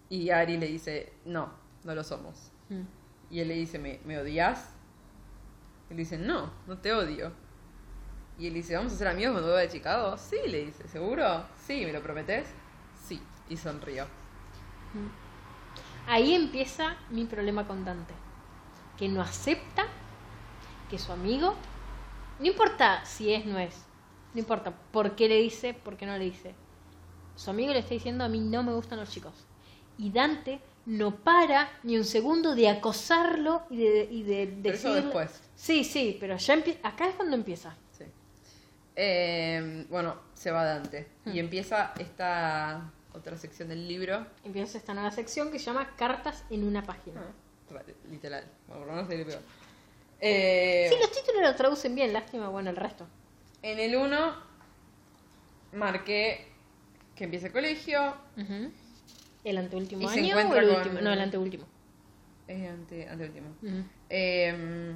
[0.10, 1.53] Y Ari le dice, no,
[1.84, 2.51] no lo somos.
[3.29, 4.69] Y él le dice, ¿me, ¿me odias?
[5.89, 7.32] Y le dice, no, no te odio.
[8.38, 10.17] Y él dice, ¿vamos a ser amigos cuando vuelva de Chicago?
[10.17, 11.46] Sí, le dice, ¿seguro?
[11.65, 12.48] Sí, ¿me lo prometes?
[13.06, 13.22] Sí.
[13.50, 14.08] Y sonrió.
[16.08, 18.13] Ahí empieza mi problema con Dante.
[18.98, 19.86] Que no acepta
[20.89, 21.56] que su amigo,
[22.39, 23.86] no importa si es no es,
[24.34, 26.56] no importa por qué le dice, por qué no le dice.
[27.36, 29.34] Su amigo le está diciendo a mí no me gustan los chicos.
[29.98, 34.93] Y Dante no para ni un segundo de acosarlo y de, y de Pero eso
[34.93, 35.41] después.
[35.56, 37.76] Sí, sí, pero ya acá es cuando empieza.
[37.98, 38.04] Sí.
[38.96, 41.08] Eh, bueno, se va Dante.
[41.26, 41.36] Hmm.
[41.36, 44.26] Y empieza esta otra sección del libro.
[44.43, 47.22] Empieza esta nueva sección que se llama Cartas en una página.
[47.69, 48.43] Tra- Literal.
[48.67, 49.39] Bueno, menos le pego.
[50.19, 53.06] Eh, Sí, los títulos lo traducen bien, lástima, bueno, el resto.
[53.62, 54.36] En el 1
[55.74, 56.48] marqué
[57.15, 58.15] que empieza el colegio.
[58.38, 58.72] Ujú.
[59.43, 61.01] ¿El anteúltimo Y año o el con- último?
[61.01, 61.65] No, el anteúltimo.
[62.47, 63.47] Es ante, anteúltimo.
[64.10, 64.93] Eh,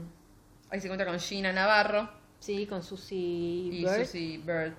[0.70, 4.06] ahí se encuentra con Gina Navarro Sí, con Susie y Bird.
[4.06, 4.74] Susie Bird.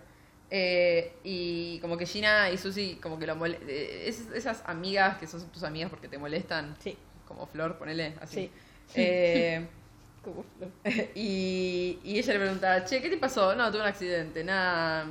[0.50, 5.18] Eh, y como que Gina y Susie, como que lo mole- eh, es- esas amigas
[5.18, 6.96] que son tus amigas porque te molestan, Sí.
[7.26, 8.50] como Flor, ponele así.
[8.86, 9.00] Sí.
[9.00, 9.66] Eh,
[10.24, 10.70] Como Flor.
[11.14, 13.54] y, y ella le pregunta, che, ¿qué te pasó?
[13.54, 15.06] No, tuve un accidente, nada.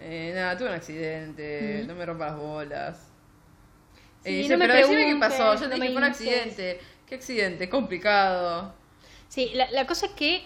[0.00, 3.05] Eh, nada, tuve un accidente, no me rompas las bolas.
[4.26, 6.04] Sí, dice, no me pero decime qué pasó, yo te no dije me fue un
[6.08, 6.20] hinches".
[6.28, 6.80] accidente.
[7.08, 7.68] ¿Qué accidente?
[7.68, 8.74] Complicado.
[9.28, 10.42] Sí, la, la cosa es que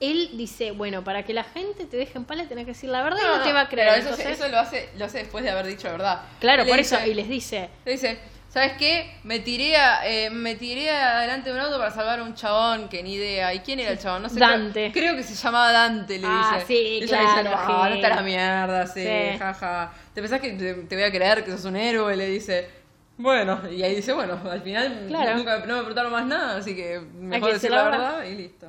[0.00, 2.88] él dice, bueno, para que la gente te deje en paz le tenés que decir
[2.90, 3.88] la verdad y no, te va a creer.
[3.88, 6.22] Pero eso, Entonces, eso lo, hace, lo hace después de haber dicho la verdad.
[6.40, 8.18] claro, por dice- eso, y les dice, Le dice,
[8.48, 9.18] ¿sabes qué?
[9.24, 12.88] Me tiré, a- eh, me tiré adelante de un auto para salvar a un chabón
[12.88, 13.52] que ni idea.
[13.54, 14.22] ¿Y quién era el chabón?
[14.22, 14.38] No sé.
[14.38, 14.90] Dante.
[14.92, 16.66] Creo, creo que se llamaba Dante, le Ah, dice.
[16.68, 17.72] sí, Y ella claro, dice, no, sí.
[17.90, 19.38] no está la mierda, sí, Sí.
[19.38, 19.92] jaja.
[20.14, 22.16] ¿Te pensás que te, te voy a creer que sos un héroe?
[22.16, 22.77] Le dice.
[23.18, 25.36] Bueno, y ahí dice, bueno, al final Claro.
[25.36, 28.68] nunca, no me preguntaron más nada, así que mejor que decir la verdad y listo.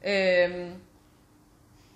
[0.00, 0.72] Eh,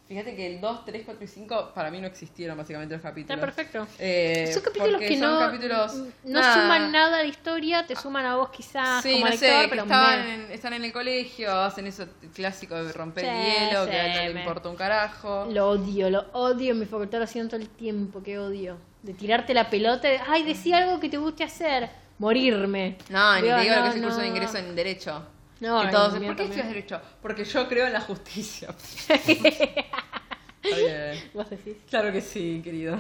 [0.07, 3.37] fíjate que el 2, 3, 4 y 5 para mí no existieron básicamente los capítulos.
[3.43, 3.87] está perfecto.
[3.99, 6.55] Eh, son capítulos que son no, capítulos, no nada.
[6.55, 9.69] suman nada la historia, te suman a vos quizás Sí, como no sé, lector, que
[9.71, 13.87] pero estaban en- están en el colegio, hacen eso clásico de romper Sí, el hielo,
[13.87, 15.47] que a él no le importa un carajo.
[15.51, 18.77] Lo odio, lo odio, en mi facultad lo hacían todo el tiempo, qué odio.
[19.07, 21.88] De tirarte la pelota, de, ay, decía algo que te guste hacer,
[22.19, 22.99] morirme.
[23.09, 25.25] No, ni te digo lo que es el curso de ingreso en Derecho.
[25.61, 27.01] No, que todos, ¿por qué estudias Derecho?
[27.23, 28.75] Porque yo creo en la justicia.
[29.09, 31.31] Está bien.
[31.33, 31.77] Vos decís.
[31.88, 32.99] Claro que sí, querido.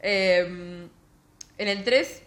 [0.00, 0.88] Eh,
[1.58, 2.22] en el 3,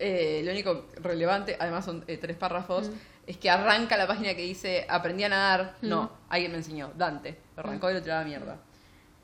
[0.00, 2.90] eh, lo único relevante, además son eh, tres párrafos,
[3.24, 5.76] es que arranca la página que dice aprendí a nadar.
[5.82, 7.38] No, alguien me enseñó, Dante.
[7.56, 8.58] Lo arrancó y lo tiró a la mierda.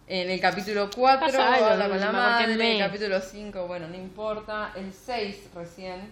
[0.06, 2.52] En el capítulo 4 Pasa algo, habla con la madre.
[2.52, 4.72] En el capítulo 5, bueno, no importa.
[4.76, 6.10] El 6 recién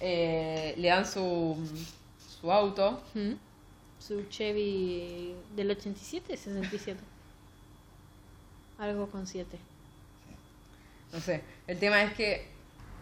[0.00, 1.56] eh, le dan su,
[2.40, 3.02] su auto.
[3.14, 3.32] ¿Mm?
[3.98, 7.00] Su Chevy del 87, 67.
[8.78, 9.58] Algo con 7.
[11.12, 11.42] No sé.
[11.66, 12.46] El tema es que,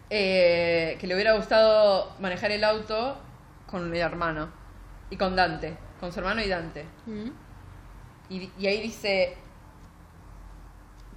[0.09, 3.17] eh, que le hubiera gustado manejar el auto
[3.67, 4.49] con el hermano.
[5.11, 5.77] Y con Dante.
[5.99, 6.85] Con su hermano y Dante.
[7.05, 7.29] ¿Mm?
[8.29, 9.37] Y, y ahí dice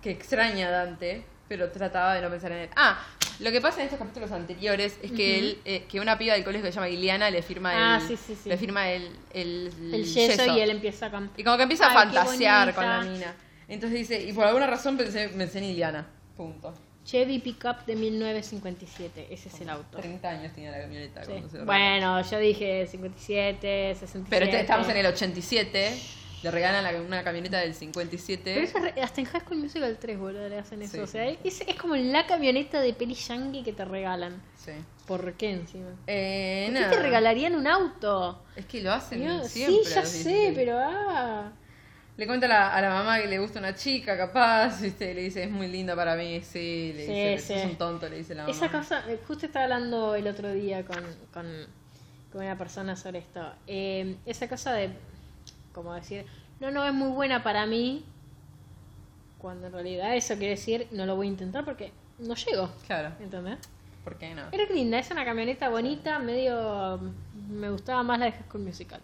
[0.04, 2.68] que extraña a Dante, pero trataba de no pensar en él.
[2.76, 3.02] Ah,
[3.40, 6.44] lo que pasa en estos capítulos anteriores es que él, eh, que una piba del
[6.44, 8.48] colegio que se llama Iliana le firma Ah, el, sí, sí, sí.
[8.48, 11.40] le firma el, el, El yeso, y él empieza a cantar.
[11.40, 13.12] Y como que empieza a Ay, qué fantasear con la bonita.
[13.14, 13.34] mina.
[13.66, 16.06] Entonces dice, y por alguna razón pensé, pensé en Iliana.
[16.36, 16.74] Punto.
[17.06, 19.98] Chevy Pickup de 1957, ese es el auto.
[19.98, 21.30] 30 años tenía la camioneta Sí.
[21.30, 24.26] cuando se lo Bueno, yo dije 57, 67.
[24.30, 25.98] Pero este- estamos en el 87.
[26.44, 28.42] Le regalan la- una camioneta del 57.
[28.44, 30.92] Pero eso es re- hasta en High School Musical 3, boludo, le hacen eso.
[30.92, 30.98] Sí.
[30.98, 34.42] O sea, es, es como la camioneta de peli yankee que te regalan.
[34.56, 34.72] Sí.
[35.06, 35.88] ¿Por qué encima?
[36.06, 38.42] Eh, ¿Por qué te regalarían un auto?
[38.56, 39.84] Es que lo hacen Dios, siempre.
[39.84, 40.52] sí, ya sé, 16.
[40.54, 41.50] pero ah.
[42.16, 45.12] Le cuenta a la, a la mamá que le gusta una chica, capaz, ¿viste?
[45.14, 46.92] Le dice, es muy linda para mí, sí.
[46.94, 47.52] Le Sí, dice, sí.
[47.54, 48.54] es un tonto, le dice la mamá.
[48.54, 51.02] Esa cosa, justo estaba hablando el otro día con,
[51.32, 51.46] con,
[52.30, 53.40] con una persona sobre esto.
[53.66, 54.90] Eh, esa cosa de,
[55.74, 56.24] como decir,
[56.60, 58.04] no, no es muy buena para mí,
[59.38, 62.70] cuando en realidad eso quiere decir, no lo voy a intentar porque no llego.
[62.86, 63.58] Claro, ¿Entendés?
[64.02, 64.42] ¿por qué no?
[64.52, 67.00] Era linda, es una camioneta bonita, medio.
[67.50, 69.00] Me gustaba más la de High School Musical.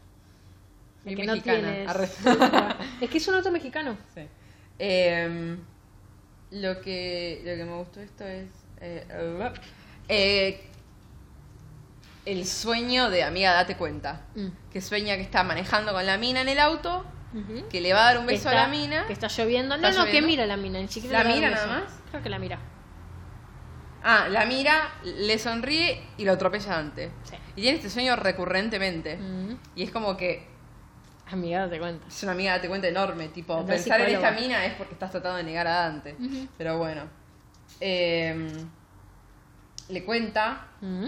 [1.05, 1.85] Bien que mexicana.
[3.01, 3.97] Es que es un auto mexicano.
[4.15, 4.23] Sí.
[4.79, 5.57] Eh,
[6.51, 8.49] lo, que, lo que me gustó esto es...
[8.81, 9.07] eh,
[10.09, 10.61] eh,
[12.33, 14.23] el sueño de amiga, date cuenta.
[14.35, 14.49] Mm.
[14.73, 17.05] Que sueña que está manejando con la mina en el auto,
[17.71, 19.07] que le va a dar un beso está- a la mina.
[19.07, 19.77] Que está lloviendo.
[19.77, 20.79] No, ¿Está no, que mira la mina.
[20.81, 21.83] Ni siquiera ¿La mira nada más?
[22.11, 22.59] Creo que la mira.
[24.03, 27.11] Ah, la mira, le sonríe y lo atropella antes.
[27.25, 27.37] Sí.
[27.57, 29.17] Y tiene este sueño recurrentemente.
[29.19, 29.57] Mm.
[29.77, 30.49] Y es como que
[31.31, 32.07] Amiga, date cuenta.
[32.09, 33.29] es una amiga, date cuenta, enorme.
[33.29, 36.17] Tipo, pensar en esta mina es porque estás tratando de negar a Dante.
[36.59, 37.03] Pero bueno.
[37.81, 38.51] Eh,
[39.91, 41.07] le cuenta Mm.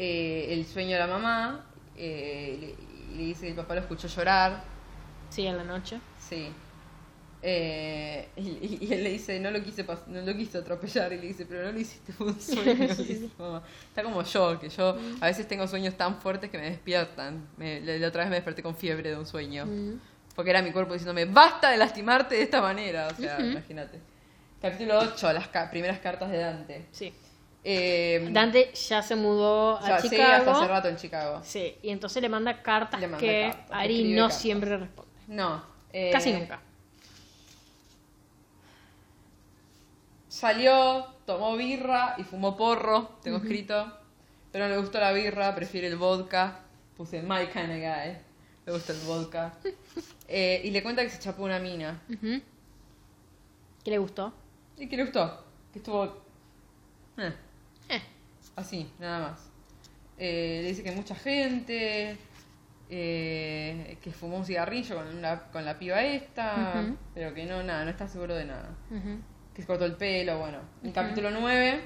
[0.00, 1.66] Eh, el sueño de la mamá.
[1.96, 2.56] eh,
[3.10, 4.62] le, le dice que el papá lo escuchó llorar.
[5.30, 5.98] Sí, en la noche.
[6.18, 6.48] Sí.
[7.40, 11.12] Eh, y, y él le dice, no lo quise no lo quise atropellar.
[11.12, 12.74] Y le dice, pero no lo hiciste, fue un sueño.
[12.94, 13.62] dice mamá.
[13.88, 17.48] Está como yo, que yo a veces tengo sueños tan fuertes que me despiertan.
[17.56, 19.66] Me- la, la otra vez me desperté con fiebre de un sueño.
[19.66, 20.00] Mm.
[20.34, 23.08] Porque era mi cuerpo diciéndome, basta de lastimarte de esta manera.
[23.08, 23.98] O sea, imagínate.
[24.62, 26.86] Capítulo 8, las ca- primeras cartas de Dante.
[26.92, 27.12] Sí.
[27.64, 30.32] Eh, Dante ya se mudó o sea, a sí, Chicago.
[30.50, 31.40] hasta hace rato en Chicago.
[31.44, 34.40] Sí, y entonces le manda cartas Le manda que cartas, Ari no cartas.
[34.40, 35.10] siempre responde.
[35.26, 35.62] No.
[35.92, 36.60] eh, Casi nunca.
[40.28, 43.92] Salió, tomó birra y fumó porro, tengo escrito.
[44.52, 46.60] Pero no le gustó la birra, prefiere el vodka.
[46.96, 48.16] Puse my kind of guy.
[48.66, 49.52] Le gusta el vodka.
[50.30, 52.02] Eh, y le cuenta que se chapó una mina.
[52.06, 52.42] Ujú.
[53.82, 54.30] ¿Qué le gustó?
[54.76, 55.42] ¿Y qué le gustó?
[55.72, 56.04] Que estuvo...
[57.16, 57.32] Eh.
[58.58, 59.50] Así, nada más.
[60.18, 62.16] Eh, le dice que mucha gente...
[62.90, 66.72] eh, que fumó un cigarrillo con la, con la piba esta.
[67.14, 68.70] Pero que no, nada, no está seguro de nada.
[69.54, 70.58] Que se cortó el pelo, bueno.
[70.82, 71.80] En capítulo 9,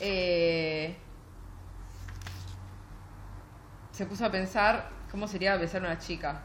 [0.00, 0.94] eh,
[3.92, 6.42] se puso a pensar cómo sería besar a una chica,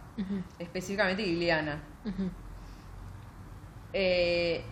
[0.59, 1.81] específicamente Liliana.
[3.93, 4.63] Eh,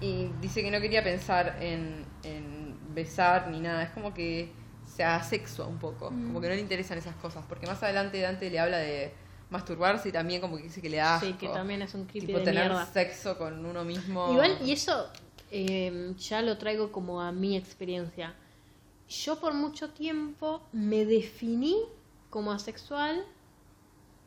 [0.00, 2.65] y dice que no quería pensar en, en
[2.96, 4.50] besar ni nada, es como que
[4.84, 6.26] se asexua un poco, Mm.
[6.26, 9.12] como que no le interesan esas cosas, porque más adelante Dante le habla de
[9.50, 12.38] masturbarse y también como que dice que le da Sí, que también es un tipo
[12.38, 12.84] de tener mierda.
[12.86, 14.32] sexo con uno mismo.
[14.32, 15.08] Igual, y eso
[15.52, 18.34] eh, ya lo traigo como a mi experiencia.
[19.08, 21.76] Yo por mucho tiempo me definí
[22.30, 23.24] como asexual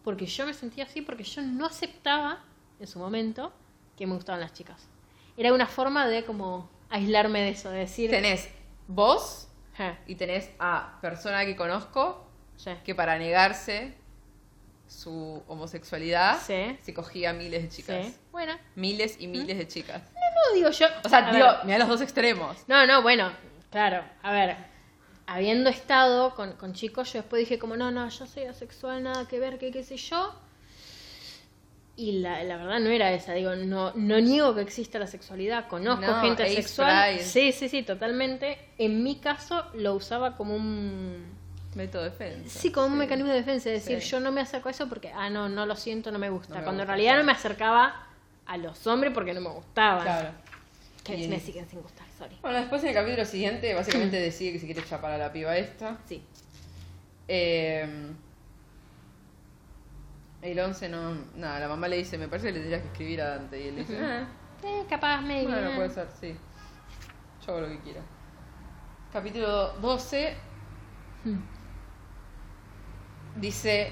[0.04, 2.40] porque yo me sentía así, porque yo no aceptaba
[2.80, 3.52] en su momento
[3.98, 4.88] que me gustaban las chicas.
[5.36, 8.10] Era una forma de como aislarme de eso, de decir...
[8.10, 8.48] Tenés
[8.90, 9.48] vos
[9.78, 13.96] "Je, y tenés a persona que conozco sí, que para negarse
[14.88, 16.78] su homosexualidad Sí.
[16.82, 18.06] se cogía miles de chicas.
[18.08, 18.16] sí.
[18.32, 20.02] Bueno, Miles y miles de chicas.
[20.14, 20.88] no digo yo...
[21.06, 22.58] O sea, digo, mira los dos extremos.
[22.68, 23.32] No, no, bueno,
[23.70, 24.56] claro, a ver,
[25.28, 29.28] habiendo estado con, con chicos, yo después dije como, no, no, yo soy asexual, nada
[29.28, 30.34] que ver, que qué sé yo.
[32.02, 35.68] Y la, la verdad no era esa, digo, no, no niego que exista la sexualidad,
[35.68, 37.16] conozco No, gente asexual.
[37.16, 37.26] Pride.
[37.26, 38.58] Sí, sí, sí, totalmente.
[38.78, 41.26] En mi caso lo usaba como un...
[41.76, 42.58] Método de defensa.
[42.60, 44.10] Sí, como un mecanismo de defensa, es decir, Sí.
[44.12, 46.54] yo no me acerco a eso porque, ah, no, no lo siento, no me gusta.
[46.54, 48.08] No me Cuando gusta, en realidad no me acercaba
[48.46, 50.04] a los hombres porque no me gustaban.
[50.04, 50.30] Claro.
[51.04, 52.38] Que Y- me siguen sin gustar, sorry.
[52.42, 55.58] Bueno, después en el capítulo siguiente, básicamente decide que se quiere chapar a la piba
[55.58, 55.98] esta.
[56.08, 56.24] Sí.
[57.28, 57.86] Eh,
[60.42, 61.16] el 11 no.
[61.36, 63.62] Nada, la mamá le dice, me parece que le tendrías que escribir a Dante.
[63.64, 64.28] Y él dice, ah,
[64.64, 65.52] Eh, capaz, maybe.
[65.52, 65.76] Bueno, eh.
[65.76, 66.36] puede ser, sí.
[67.46, 68.02] Yo hago lo que quiera.
[69.14, 70.36] Capítulo 12
[71.26, 71.36] Hmm.
[73.36, 73.92] dice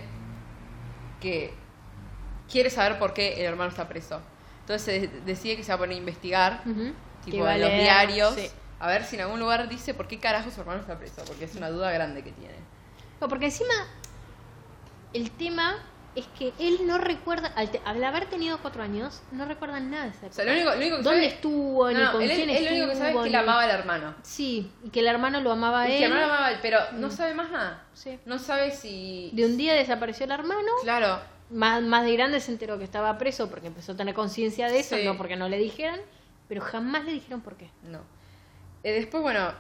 [1.20, 1.54] que
[2.50, 4.22] quiere saber por qué el hermano está preso.
[4.62, 6.64] Entonces de- decide que se va a poner a investigar,
[7.26, 8.48] tipo a en los leer, diarios, sí.
[8.80, 11.46] a ver si en algún lugar dice por qué carajo su hermano está preso, porque
[11.46, 12.56] es una duda grande que tiene.
[13.20, 13.74] No, porque encima
[15.14, 15.76] el tema
[16.20, 20.06] es que él no recuerda, al, te- al haber tenido cuatro años, no recuerda nada
[20.06, 21.92] de esa O sea, lo único, lo único que ¿Dónde sabe- estuvo?
[21.92, 23.64] No, ni con él, quién él lo único que sabe es estuvo, que la amaba
[23.64, 24.16] al hermano.
[24.24, 25.92] Sí, y que el hermano lo amaba a él.
[25.92, 27.84] que el hermano la amaba a él, pero no sabe más nada.
[27.94, 28.20] Sí.
[28.26, 29.30] No sabe si...
[29.34, 33.18] De un día desapareció el hermano Claro, más, más de grande se enteró que estaba
[33.18, 35.04] preso porque empezó a tener conciencia de eso, Sí.
[35.06, 36.00] no porque no le dijeran,
[36.50, 37.70] pero jamás le dijeron por qué.
[37.84, 38.00] No.
[38.84, 39.54] Eh, después, bueno,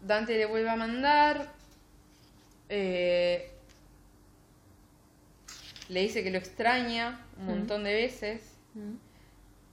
[0.00, 1.52] Dante le vuelve a mandar.
[2.68, 3.52] eh,
[5.90, 8.42] le dice que lo extraña un montón de veces.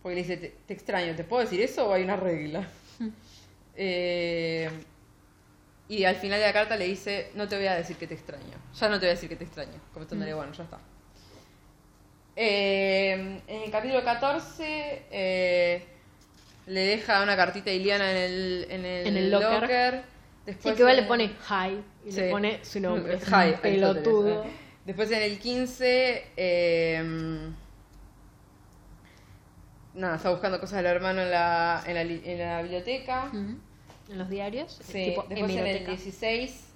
[0.02, 2.68] Porque le dice, te, te extraño, ¿te puedo decir eso o hay una regla?
[3.76, 4.70] Eh,
[5.90, 8.16] y al final de la carta le dice, no te voy a decir que te
[8.16, 8.44] extraño.
[8.80, 9.80] Ya no te voy a decir que te extraño.
[9.94, 10.80] Comentándole, bueno, ya está.
[12.36, 15.84] Eh, en el capítulo 14 eh,
[16.68, 20.02] le deja una cartita a Iliana en el, en el, En el locker.
[20.02, 20.02] Sí,
[20.48, 22.22] Después que igual le pone hi y Sí.
[22.22, 23.20] le pone su nombre.
[23.28, 24.46] Hi, pelotudo.
[24.88, 27.50] Después en el 15, eh,
[29.94, 33.30] nada, está buscando cosas del hermano en la, en la, en la biblioteca.
[33.34, 33.60] En
[34.18, 34.80] los diarios.
[34.82, 35.92] Sí, tipo después en el hemeroteca.
[35.92, 36.68] 16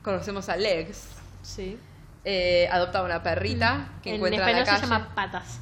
[0.00, 1.08] conocemos a Lex.
[1.42, 1.78] Sí.
[2.24, 4.86] Eh, adopta una perrita que en encuentra en la español calle.
[4.86, 5.60] se llama patas.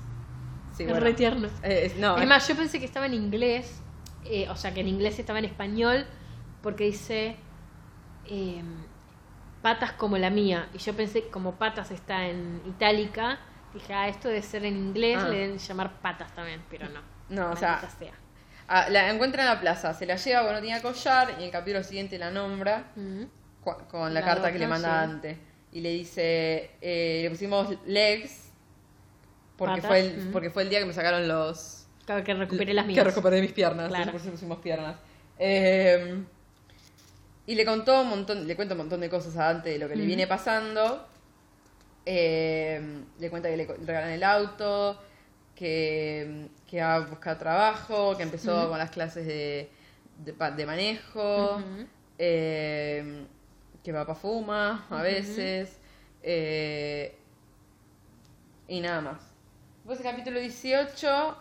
[0.76, 1.04] Sí, es bueno.
[1.04, 1.48] re tierno.
[1.64, 3.80] Eh, no, es más, yo pensé que estaba en inglés,
[4.24, 6.06] eh, o sea, que en inglés estaba en español,
[6.62, 7.34] porque dice
[8.26, 8.62] eh,
[9.62, 10.68] patas como la mía.
[10.74, 13.38] Y yo pensé, como patas está en itálica,
[13.74, 15.28] dije, ah, esto debe ser en inglés, Ah.
[15.28, 17.00] le deben llamar patas también, pero no.
[17.28, 18.12] No, o sea, sea.
[18.68, 21.40] ah, la encuentra en la plaza, se la lleva porque no tenía collar y en
[21.42, 22.92] el capítulo siguiente la nombra.
[23.90, 25.10] Con la, La carta que le manda sí.
[25.10, 25.38] Dante.
[25.72, 28.50] Y le dice, eh, le pusimos legs
[29.56, 31.86] porque Patas, fue, el, porque fue el día que me sacaron los...
[32.06, 33.04] Claro, que recuperé las Que mías.
[33.06, 34.10] recuperé mis piernas, Claro.
[34.10, 34.96] por eso pusimos piernas.
[35.38, 36.24] Eh,
[37.50, 39.88] y le contó un montón, le cuenta un montón de cosas a Dante de lo
[39.88, 41.06] que le viene pasando.
[42.06, 42.80] Eh,
[43.18, 44.98] le cuenta que le regalan el auto,
[45.54, 49.68] que, que va a buscar trabajo, que empezó con las clases de,
[50.24, 51.56] de, de manejo.
[51.56, 51.86] Ujú.
[52.18, 53.24] Eh,
[53.82, 55.76] que papá fuma a veces.
[56.22, 57.16] eh,
[58.68, 59.20] y nada más.
[59.78, 61.36] Después el capítulo 18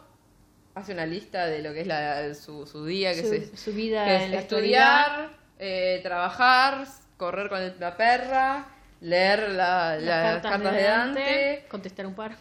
[0.73, 3.73] hace una lista de lo que es la, su, su día, que su, es, su
[3.73, 6.85] vida que es en la actualidad, estudiar, eh, trabajar,
[7.17, 8.65] correr con la perra,
[9.01, 12.35] leer la- las cartas, de Dante, contestar un par.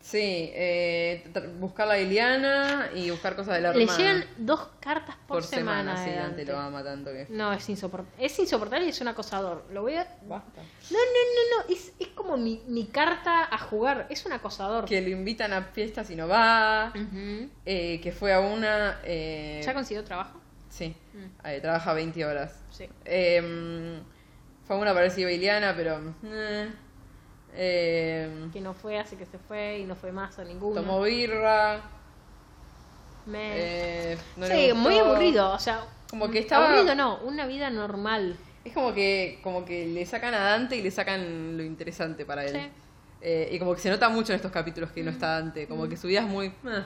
[0.00, 1.24] sí, eh,
[1.58, 3.98] buscar la Iliana y buscar cosas de la Le hermana.
[3.98, 6.44] llegan dos cartas por, por semana, de sí, Dante Dante.
[6.52, 7.26] lo ama tanto que...
[7.28, 8.24] No, es insoportable.
[8.24, 9.66] Es insoportable y es un acosador.
[9.70, 10.06] Lo voy a.
[10.22, 10.62] Basta.
[10.90, 11.74] No, no, no, no.
[11.74, 14.06] Es, es como mi, mi carta a jugar.
[14.10, 14.86] Es un acosador.
[14.86, 16.92] que lo invitan a fiestas y no va,
[17.66, 19.00] eh, que fue a una...
[19.04, 20.39] eh, ¿Ya consiguió trabajo?
[20.84, 21.46] Sí, Mm.
[21.46, 22.62] eh, trabaja 20 horas.
[22.70, 22.88] Sí.
[23.04, 24.00] Eh,
[24.66, 26.00] fue a una parecida Iliana, pero...
[26.24, 26.70] eh,
[27.54, 30.80] eh, Que no fue, así que se fue y no fue más a ninguno.
[30.80, 31.80] tomó birra.
[33.26, 35.50] Me- eh, no sí, muy aburrido.
[35.52, 38.36] O sea, Como que estaba- Aburrido no, una vida normal.
[38.64, 42.44] Es como que, como que le sacan a Dante y le sacan lo interesante para
[42.44, 42.52] él.
[42.52, 42.68] Sí.
[43.22, 45.66] Eh, y como que se nota mucho en estos capítulos que no está Dante.
[45.68, 46.46] Como que su vida es muy...
[46.46, 46.84] eh,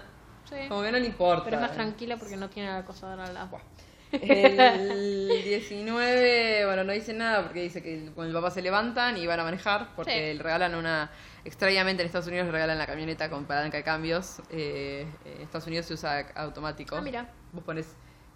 [0.49, 0.68] Sí.
[0.68, 1.45] como que no le importa.
[1.45, 3.59] Pero es más tranquila porque no tiene acosador al lado.
[4.12, 9.26] El 19, bueno, no dice nada porque dice que con el papá se levantan y
[9.26, 10.36] van a manejar porque Sí.
[10.36, 11.11] le regalan una.
[11.45, 14.40] Extrañamente en Estados Unidos le regalan la camioneta con palanca de cambios.
[14.51, 16.97] Eh, en Estados Unidos se usa automático.
[16.97, 17.28] Ah, mira.
[17.53, 17.86] Vos pones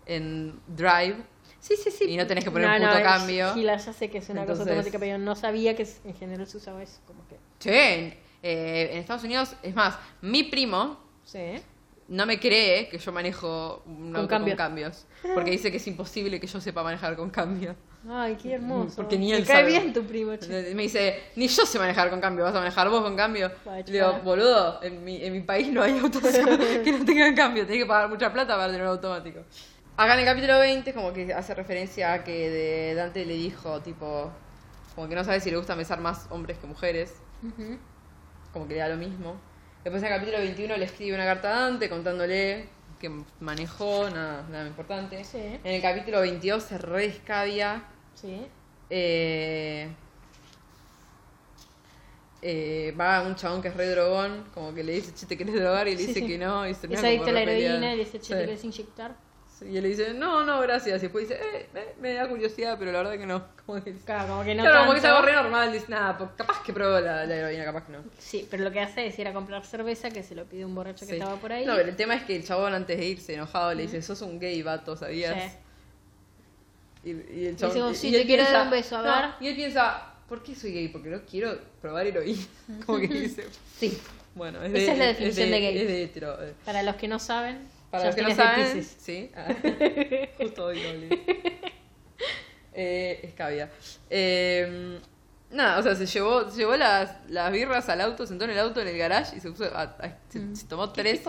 [0.07, 1.17] en Drive.
[1.61, 2.05] Sí, sí, sí.
[2.09, 3.55] Y no tenés que poner No, puto no, cambio.
[3.55, 6.47] Gila, ya sé que es una Entonces- cosa automática, pero no sabía que en general
[6.47, 7.01] se usaba eso.
[7.07, 7.37] Como que.
[7.61, 11.61] Che, eh, en Estados Unidos, es más, mi primo Sí.
[12.09, 14.53] No me cree que yo manejo un Con auto cambio.
[14.55, 15.07] con cambios.
[15.35, 17.77] Porque dice que es imposible que yo sepa manejar con cambios.
[18.09, 18.97] Ay, qué hermoso.
[18.97, 19.71] Porque ni él Me cae sabe.
[19.71, 20.73] bien tu primo, che.
[20.75, 23.51] Me dice, ni yo sé manejar con cambio, ¿vas a manejar vos con cambio?
[23.67, 26.23] Le digo, boludo, en mi, en mi país no hay autos
[26.85, 29.41] que no tengan cambio, tenés que pagar mucha plata para tener un automático.
[29.97, 33.81] Acá en el capítulo 20 como que hace referencia a que de Dante le dijo,
[33.83, 34.31] tipo,
[34.95, 37.79] como que no sabe si le gusta besar más hombres que mujeres, Ujú.
[38.53, 39.35] como que le da lo mismo.
[39.89, 42.69] Después en el capítulo 21 le escribe una carta a Dante contándole
[43.01, 43.11] que
[43.41, 45.25] manejó, nada, nada importante.
[45.25, 45.39] Sí.
[45.39, 47.85] En el capítulo 22 se re escabia
[48.15, 48.47] Sí.
[48.91, 49.89] eh,
[52.43, 55.55] eh, va un chabón que es re drogón, como que le dice, che, ¿te querés
[55.55, 55.89] drogar?
[55.89, 56.27] Y le Sí, dice sí.
[56.27, 58.35] que no, y se adicto a la heroína y le dice, che.
[58.35, 59.17] ¿te querés inyectar?
[59.63, 60.99] Y él le dice, no, no, gracias.
[60.99, 63.45] Y después dice, eh, eh, me da curiosidad, pero la verdad que no.
[63.67, 65.17] Como que, Claro, como que no claro, como que es tanto.
[65.19, 65.73] algo re normal.
[65.73, 67.99] Dice, nada, pues, capaz que probó la, la heroína, capaz que no.
[68.19, 70.75] Sí, pero lo que hace es ir a comprar cerveza que se lo pide un
[70.75, 71.19] borracho que Sí.
[71.19, 71.67] estaba por ahí.
[71.67, 74.23] No, pero el tema es que el chabón antes de irse enojado le dice, sos
[74.23, 75.53] un gay vato, ¿sabías?
[77.03, 77.11] Sí.
[77.11, 79.05] Y, y el chabón, "Oh, y- sí, te él quiero dar un beso, a no,
[79.23, 79.31] ver.
[79.41, 80.89] y él piensa, ¿por qué soy gay?
[80.89, 82.43] Porque no quiero probar heroína.
[82.87, 83.45] Como que dice,
[83.79, 83.99] Sí.
[84.35, 85.79] bueno, es Esa de, es la definición de gay.
[85.79, 86.43] Es de hetero.
[86.43, 86.55] eh.
[86.65, 87.59] Para los que no saben,
[87.91, 89.31] Para los que no saben, sí.
[89.37, 89.49] Ah,
[90.39, 90.81] Justo hoy.
[92.75, 93.71] Eh, escabia.
[94.11, 95.01] Eh,
[95.51, 98.59] Nada, o sea, se llevó, se llevó las, las birras al auto, sentó en el
[98.59, 100.93] auto en el garage y se puso a- a- se, se tomó Mm.
[100.93, 101.23] Tres,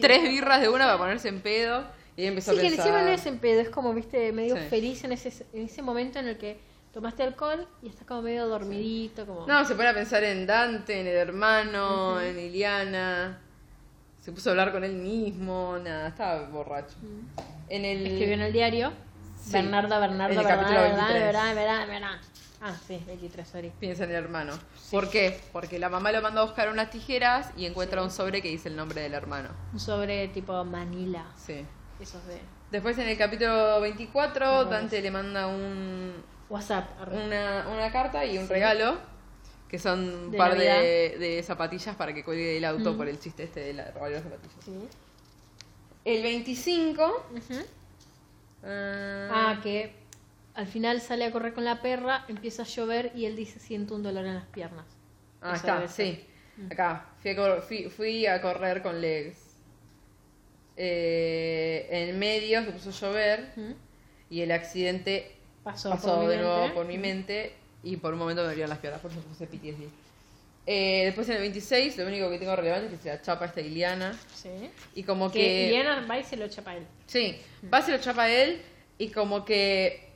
[0.00, 1.84] tres birras de una para ponerse en pedo
[2.16, 2.86] y empezó Sí, a que pensar.
[2.86, 4.62] encima no es en pedo, es como, viste, medio Sí.
[4.70, 6.58] feliz en ese, en ese momento en el que
[6.94, 9.46] tomaste alcohol y estás como medio dormidito, como...
[9.46, 13.42] No, se pone a pensar en Dante, en el hermano, en Iliana.
[14.26, 16.96] Se puso a hablar con él mismo, nada, estaba borracho.
[17.68, 18.92] En el Escribió en el diario.
[19.40, 19.56] Sí.
[19.56, 21.22] En el Bernarda, capítulo Bernarda, 23.
[21.22, 22.20] Bernarda, Bernarda, Bernarda.
[22.60, 23.72] Ah, sí, 23, sorry.
[23.78, 24.54] piensa en el hermano.
[24.90, 25.38] ¿Por qué?
[25.52, 28.68] Porque la mamá lo manda a buscar unas tijeras y encuentra un sobre que dice
[28.68, 29.50] el nombre del hermano.
[29.72, 31.26] Un sobre tipo Manila.
[31.36, 31.64] Sí.
[32.00, 32.40] Esos de
[32.72, 34.64] Después en el capítulo 24, Ajá.
[34.64, 36.14] Dante le manda un,
[36.48, 36.88] WhatsApp.
[37.12, 38.98] una, una carta y un regalo,
[39.68, 42.96] que son un De par de, de zapatillas para que cuelgue del auto Mm.
[42.96, 44.54] por el chiste este de la robar las zapatillas.
[44.64, 44.72] Sí.
[46.04, 47.26] El 25...
[47.32, 47.54] Ujú.
[48.64, 49.92] ah, Ah, que
[50.54, 53.94] al final sale a correr con la perra, empieza a llover y él dice siento
[53.94, 54.86] un dolor en las piernas.
[55.42, 56.24] Ah, Eso está, sí.
[56.70, 57.06] Acá.
[57.20, 59.36] Fui a, cor- fui, fui a correr con Legs.
[60.78, 63.52] Eh, en medio se puso a llover
[64.28, 65.32] y el accidente
[65.64, 67.54] Pasó, pasó por mi de nuevo por mi mente
[67.92, 69.84] y por un momento me dolían las piernas, por eso puse PTSD.
[70.68, 73.44] Eh, después en el 26, lo único que tengo relevante es que se la chapa
[73.46, 74.18] esta Iliana.
[74.34, 74.48] Sí.
[74.96, 75.66] Y como Que que.
[75.68, 76.86] Iliana va y se lo chapa a él.
[77.06, 77.40] Sí,
[77.72, 78.60] va se lo chapa a él
[78.98, 80.10] y como que.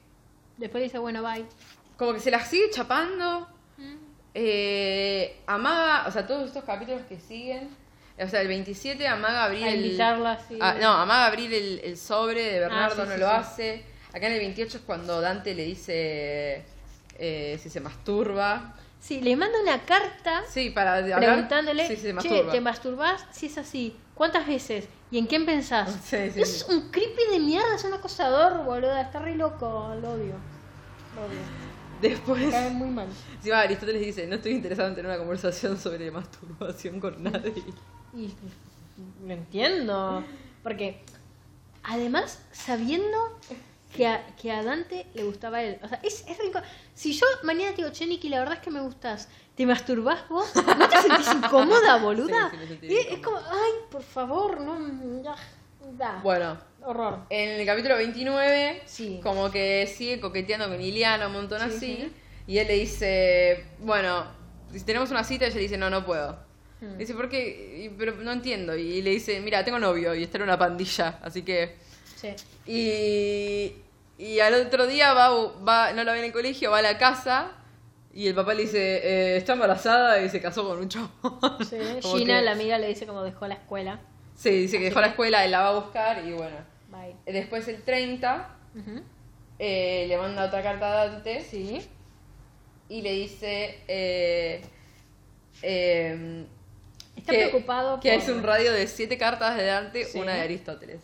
[0.56, 1.44] Después dice, bueno, bye.
[1.96, 3.46] Como que se la sigue chapando.
[4.34, 7.68] Eh, amaga, o sea, todos estos capítulos que siguen.
[8.18, 9.84] O sea, el 27 amaga abrir A el.
[9.86, 10.58] invitarla, sí.
[10.60, 13.32] Ah, no, amaga abrir el, el sobre de Bernardo, Ah, sí, no sí, lo sí.
[13.34, 13.84] hace.
[14.12, 16.62] Acá en el 28 es cuando Dante le dice
[17.20, 18.74] eh, si se masturba.
[18.98, 21.20] Sí, le manda una carta Sí, para hablar.
[21.20, 22.50] preguntándole, si se che, masturba.
[22.52, 23.26] ¿te masturbás?
[23.30, 24.88] Si es así, ¿cuántas veces?
[25.10, 25.90] ¿Y en quién pensás?
[26.04, 26.72] Sí, sí, es sí.
[26.72, 30.34] un creepy de mierda, es un acosador, boluda, está re loco, lo odio.
[31.14, 31.40] Lo odio.
[32.02, 33.08] Después, Me cae muy mal.
[33.36, 37.62] encima Aristóteles dice, no estoy interesado en tener una conversación sobre masturbación con nadie.
[38.14, 38.34] Y
[39.26, 40.24] lo entiendo.
[40.62, 41.02] Porque,
[41.84, 43.38] además, sabiendo
[43.95, 45.78] que a, que a Dante le gustaba él.
[45.82, 46.61] O sea, es, es rico.
[46.95, 50.28] Si yo mañana te digo, che, Niki, la verdad es que me gustas, ¿te masturbás
[50.28, 50.49] vos?
[50.55, 52.51] ¿No te sentís incómoda, boluda?
[52.51, 55.22] Sí, sí me sentí Y es, como, ay, por favor, no.
[55.22, 55.34] Ya,
[55.99, 56.20] da.
[56.22, 57.20] Bueno, Horror.
[57.30, 59.20] en el capítulo 29, Sí.
[59.22, 61.78] como que sigue coqueteando con Iliana, un montón Sí, así.
[61.97, 62.12] sí.
[62.47, 64.24] Y él le dice, bueno,
[64.72, 66.38] si tenemos una cita, ella le dice, no, no puedo.
[66.80, 66.97] Hmm.
[66.97, 67.84] Dice, ¿por qué?
[67.84, 68.74] Y- Pero no entiendo.
[68.76, 71.76] Y le dice, mira, tengo novio y está en una pandilla, así que...
[72.20, 72.34] Sí.
[72.66, 73.72] Y,
[74.22, 75.30] y al otro día va,
[75.62, 77.52] va, no la ve en el colegio, va a la casa
[78.12, 81.10] y el papá le dice, eh, está embarazada y se casó con un chabón.
[81.68, 81.78] Sí.
[82.02, 84.00] Gina, que- la amiga, le dice como dejó la escuela.
[84.36, 86.56] Sí, dice que dejó la escuela, él la va a buscar y bueno.
[86.90, 87.14] Bye.
[87.32, 89.00] Después el 30 Ujú.
[89.58, 91.80] eh, le manda otra carta a Dante Sí.
[92.88, 93.78] y le dice...
[93.88, 94.62] eh,
[95.62, 96.44] eh,
[97.16, 100.18] Está que, preocupado que por- es un radio de siete cartas de Dante, Sí.
[100.18, 101.00] una de Aristóteles.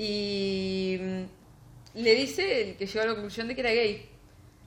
[0.00, 4.08] Y mm, le dice que llegó a la conclusión de que era gay.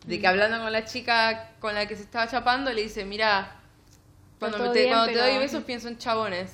[0.05, 0.21] De Mm.
[0.21, 3.55] que hablando con la chica con la que se estaba chapando, le dice, mira,
[4.39, 6.51] cuando, me te, bien, cuando te pero- doy besos pienso en chabones.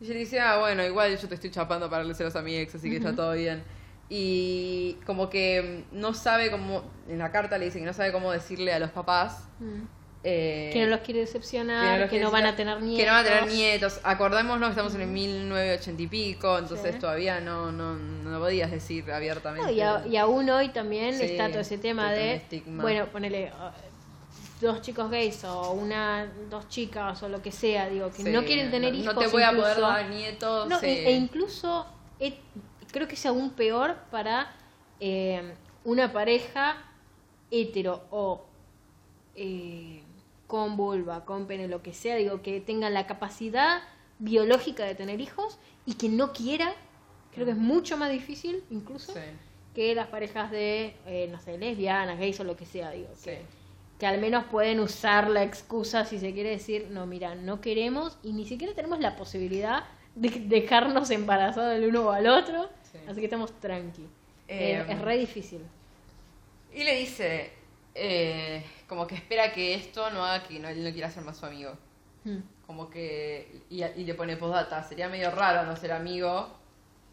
[0.00, 2.42] Y ella le dice, ah, bueno, igual yo te estoy chapando para darle celos a
[2.42, 3.62] mi ex, así que está todo bien.
[4.10, 8.12] Y como que mm, no sabe cómo, en la carta le dice que no sabe
[8.12, 9.44] cómo decirle a los papás.
[9.58, 9.82] Mm.
[10.24, 12.98] Eh, Que no los quiere decepcionar, que no, van a tener nietos.
[13.00, 14.00] Que no van a tener nietos.
[14.04, 17.00] Acordémonos que estamos en el 1980 y pico, entonces Sí.
[17.00, 19.66] todavía no, no, no podías decir abiertamente.
[19.66, 22.82] No, y, a- y aún hoy también Sí, está todo ese tema de, estigma.
[22.82, 23.70] bueno, ponele uh,
[24.64, 28.44] dos chicos gays o una dos chicas o lo que sea, digo, que Sí, no
[28.44, 29.14] quieren tener hijos.
[29.14, 29.80] No te voy a poder incluso.
[29.80, 30.68] dar nietos.
[30.68, 31.84] No, e, e incluso
[32.92, 34.54] creo que es aún peor para
[35.00, 35.52] eh,
[35.82, 36.76] una pareja
[37.50, 38.46] hetero o
[39.34, 40.01] eh,
[40.52, 43.80] con vulva, con pene, lo que sea, digo, que tengan la capacidad
[44.18, 46.74] biológica de tener hijos y que no quiera,
[47.32, 49.20] creo que es mucho más difícil incluso Sí,
[49.74, 53.30] que las parejas de, eh, no sé, lesbianas, gays o lo que sea, digo, sí.
[53.30, 53.46] que,
[53.98, 58.18] que al menos pueden usar la excusa si se quiere decir, no, mira, no queremos
[58.22, 59.84] y ni siquiera tenemos la posibilidad
[60.16, 60.28] de
[60.58, 62.98] dejarnos embarazados el uno o al otro, Sí.
[63.08, 64.02] así que estamos tranqui.
[64.48, 65.62] Eh, Eh, es re difícil.
[66.74, 67.50] Y le dice,
[67.94, 68.62] eh,
[68.92, 71.46] como que espera que esto no haga que no, él no quiera ser más su
[71.46, 71.72] amigo.
[72.24, 72.40] Mm.
[72.66, 73.62] Como que.
[73.70, 74.82] Y, y le pone postdata.
[74.84, 76.54] Sería medio raro no ser amigo.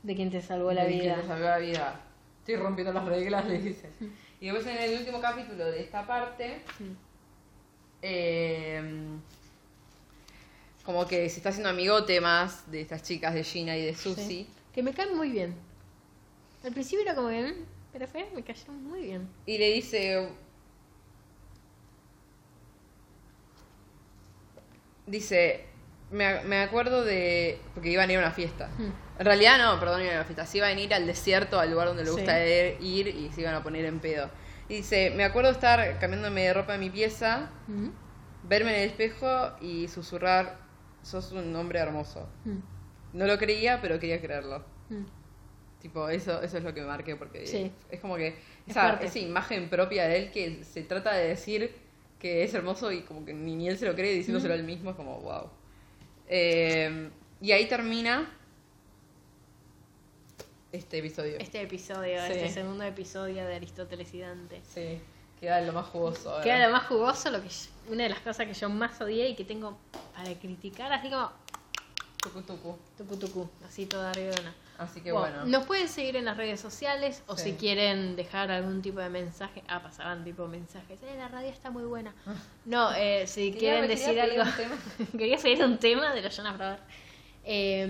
[0.04, 1.16] De quien te salvó la de quien vida.
[1.22, 2.02] te salvó la vida.
[2.40, 3.90] Estoy rompiendo las reglas, le dice.
[4.42, 6.62] Y después en el último capítulo de esta parte.
[6.80, 6.92] Mm.
[8.02, 9.08] eh,
[10.84, 14.22] como que se está haciendo amigote más de estas chicas de Gina y de Susi.
[14.22, 14.48] Sí.
[14.74, 15.56] Que me caen muy bien.
[16.62, 19.30] Al principio era como que, mm, pero fue, me cayeron muy bien.
[19.46, 20.28] Y le dice.
[25.10, 25.66] Dice,
[26.12, 27.60] me, me acuerdo de...
[27.74, 28.70] Porque iban a ir a una fiesta.
[28.78, 28.92] Hmm.
[29.20, 30.46] En realidad no, perdón, iban a una fiesta.
[30.46, 33.42] Se iban a ir al desierto, al lugar donde le gusta ir, ir y se
[33.42, 34.30] iban a poner en pedo.
[34.70, 37.90] Y dice, me acuerdo estar cambiándome de ropa en mi pieza, Mm,
[38.44, 40.58] verme en el espejo y susurrar,
[41.02, 42.30] sos un hombre hermoso.
[42.46, 42.58] mm,
[43.14, 44.64] No lo creía, pero quería creerlo.
[45.82, 47.72] Tipo, eso, eso es lo que marqué, porque Sí.
[47.90, 48.36] es como que Es
[48.68, 49.06] esa, fuerte.
[49.06, 51.74] esa imagen propia de él que se trata de decir
[52.20, 54.96] que es hermoso y como que ni, él se lo cree diciéndoselo él mismo, es
[54.98, 55.50] como, wow.
[56.28, 57.10] Eh,
[57.42, 58.30] y ahí termina
[60.72, 61.38] este episodio.
[61.40, 62.32] Este episodio, Sí.
[62.34, 64.62] este segundo episodio de Aristóteles y Dante.
[64.72, 65.00] Sí,
[65.40, 66.30] queda lo más jugoso.
[66.32, 66.44] ahora.
[66.44, 69.30] Queda lo más jugoso, lo que yo- una de las cosas que yo más odié
[69.30, 69.78] y que tengo
[70.14, 71.32] para criticar, así como
[72.22, 72.78] Tucu, tucu.
[72.98, 74.54] tucu tucu, así toda arribona.
[74.80, 75.46] Así que Bueno, bueno.
[75.58, 77.52] Nos pueden seguir en las redes sociales o Sí.
[77.52, 79.62] si quieren dejar algún tipo de mensaje.
[79.68, 81.04] Ah, pasaban tipo mensajes.
[81.04, 82.14] Eh, la radio está muy buena.
[82.66, 84.44] No, eh, si Quería- quieren decir algo.
[85.18, 86.82] quería seguir un tema de los Jonas Brothers.
[87.44, 87.88] Eh,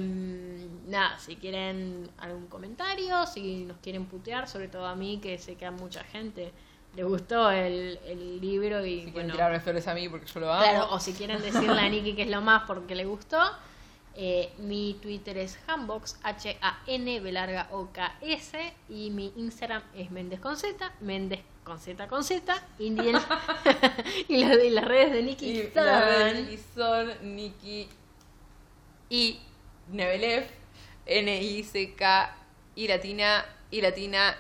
[0.88, 5.56] nada, si quieren algún comentario, si nos quieren putear, sobre todo a mí, que sé
[5.56, 6.52] que a mucha gente
[6.96, 10.40] le gustó el, el libro y Si quieren bueno, tirarme flores a mí porque yo
[10.40, 10.64] lo amo.
[10.64, 13.38] Claro, o si quieren decirle a Nikki que es lo más porque le gustó.
[14.16, 18.74] Eh, mi Twitter es Hambox, H-A-N, B larga O-K-S.
[18.90, 22.54] Y mi Instagram es Méndez con Z, Méndez con Z con Z.
[22.80, 23.22] Y, el-
[24.28, 27.90] y las, y las redes de Nikki Y son- las redes de Nikki son Nikki
[29.10, 29.40] y
[29.92, 30.46] Nebelev,
[31.06, 32.36] N-I-C-K
[32.76, 34.36] y latina y latina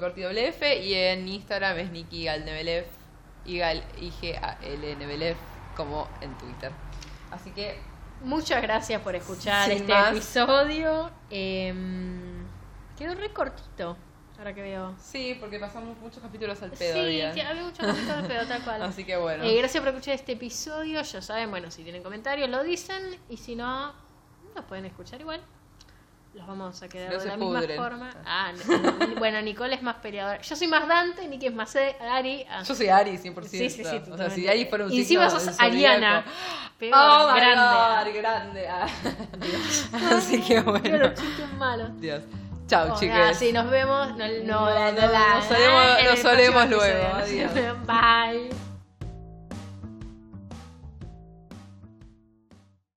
[0.00, 2.84] corto y doble F y en Instagram es Nikki Gal Nebelev,
[3.46, 5.36] Igal I-G-A-L Nebelev
[5.76, 6.70] como en Twitter.
[7.30, 7.76] Así que
[8.24, 10.12] Muchas gracias por escuchar Sin este más.
[10.12, 11.10] episodio.
[11.30, 12.44] Em,
[12.96, 13.96] quedó re cortito,
[14.38, 14.94] ahora que veo.
[14.98, 17.04] sí, porque pasamos muchos capítulos al pedo.
[17.04, 18.82] sí, sí, había muchos cositas de pedo, tal cual.
[18.82, 19.44] Así que bueno.
[19.44, 21.02] Eh, gracias por escuchar este episodio.
[21.02, 23.18] Ya saben, bueno, si tienen comentarios lo dicen.
[23.28, 23.92] Y si no,
[24.54, 25.40] nos pueden escuchar igual.
[26.34, 27.76] Los vamos a quedar No de la misma pudren.
[27.76, 28.10] forma.
[28.26, 29.14] Ah, no.
[29.18, 30.40] bueno, Nicole es más peleadora.
[30.40, 32.44] Yo soy más Dante, Nicky es más E- Ari.
[32.50, 33.44] Ah, Yo soy Ari 100%.
[33.48, 36.24] Sí, sí, sí, o sea, si Ari fuera un Y encima sos Ariana.
[36.78, 38.10] Peor, Oh my grande.
[38.12, 38.68] God, grande.
[38.68, 38.86] Ah.
[40.16, 41.08] Así que Pero bueno.
[41.14, 42.00] chistes malos.
[42.00, 42.22] Dios.
[42.66, 43.14] Chao, Oh, chiques.
[43.14, 44.16] nada, sí, nos vemos.
[44.16, 46.20] No, no, No, no, nos solemos- en el nos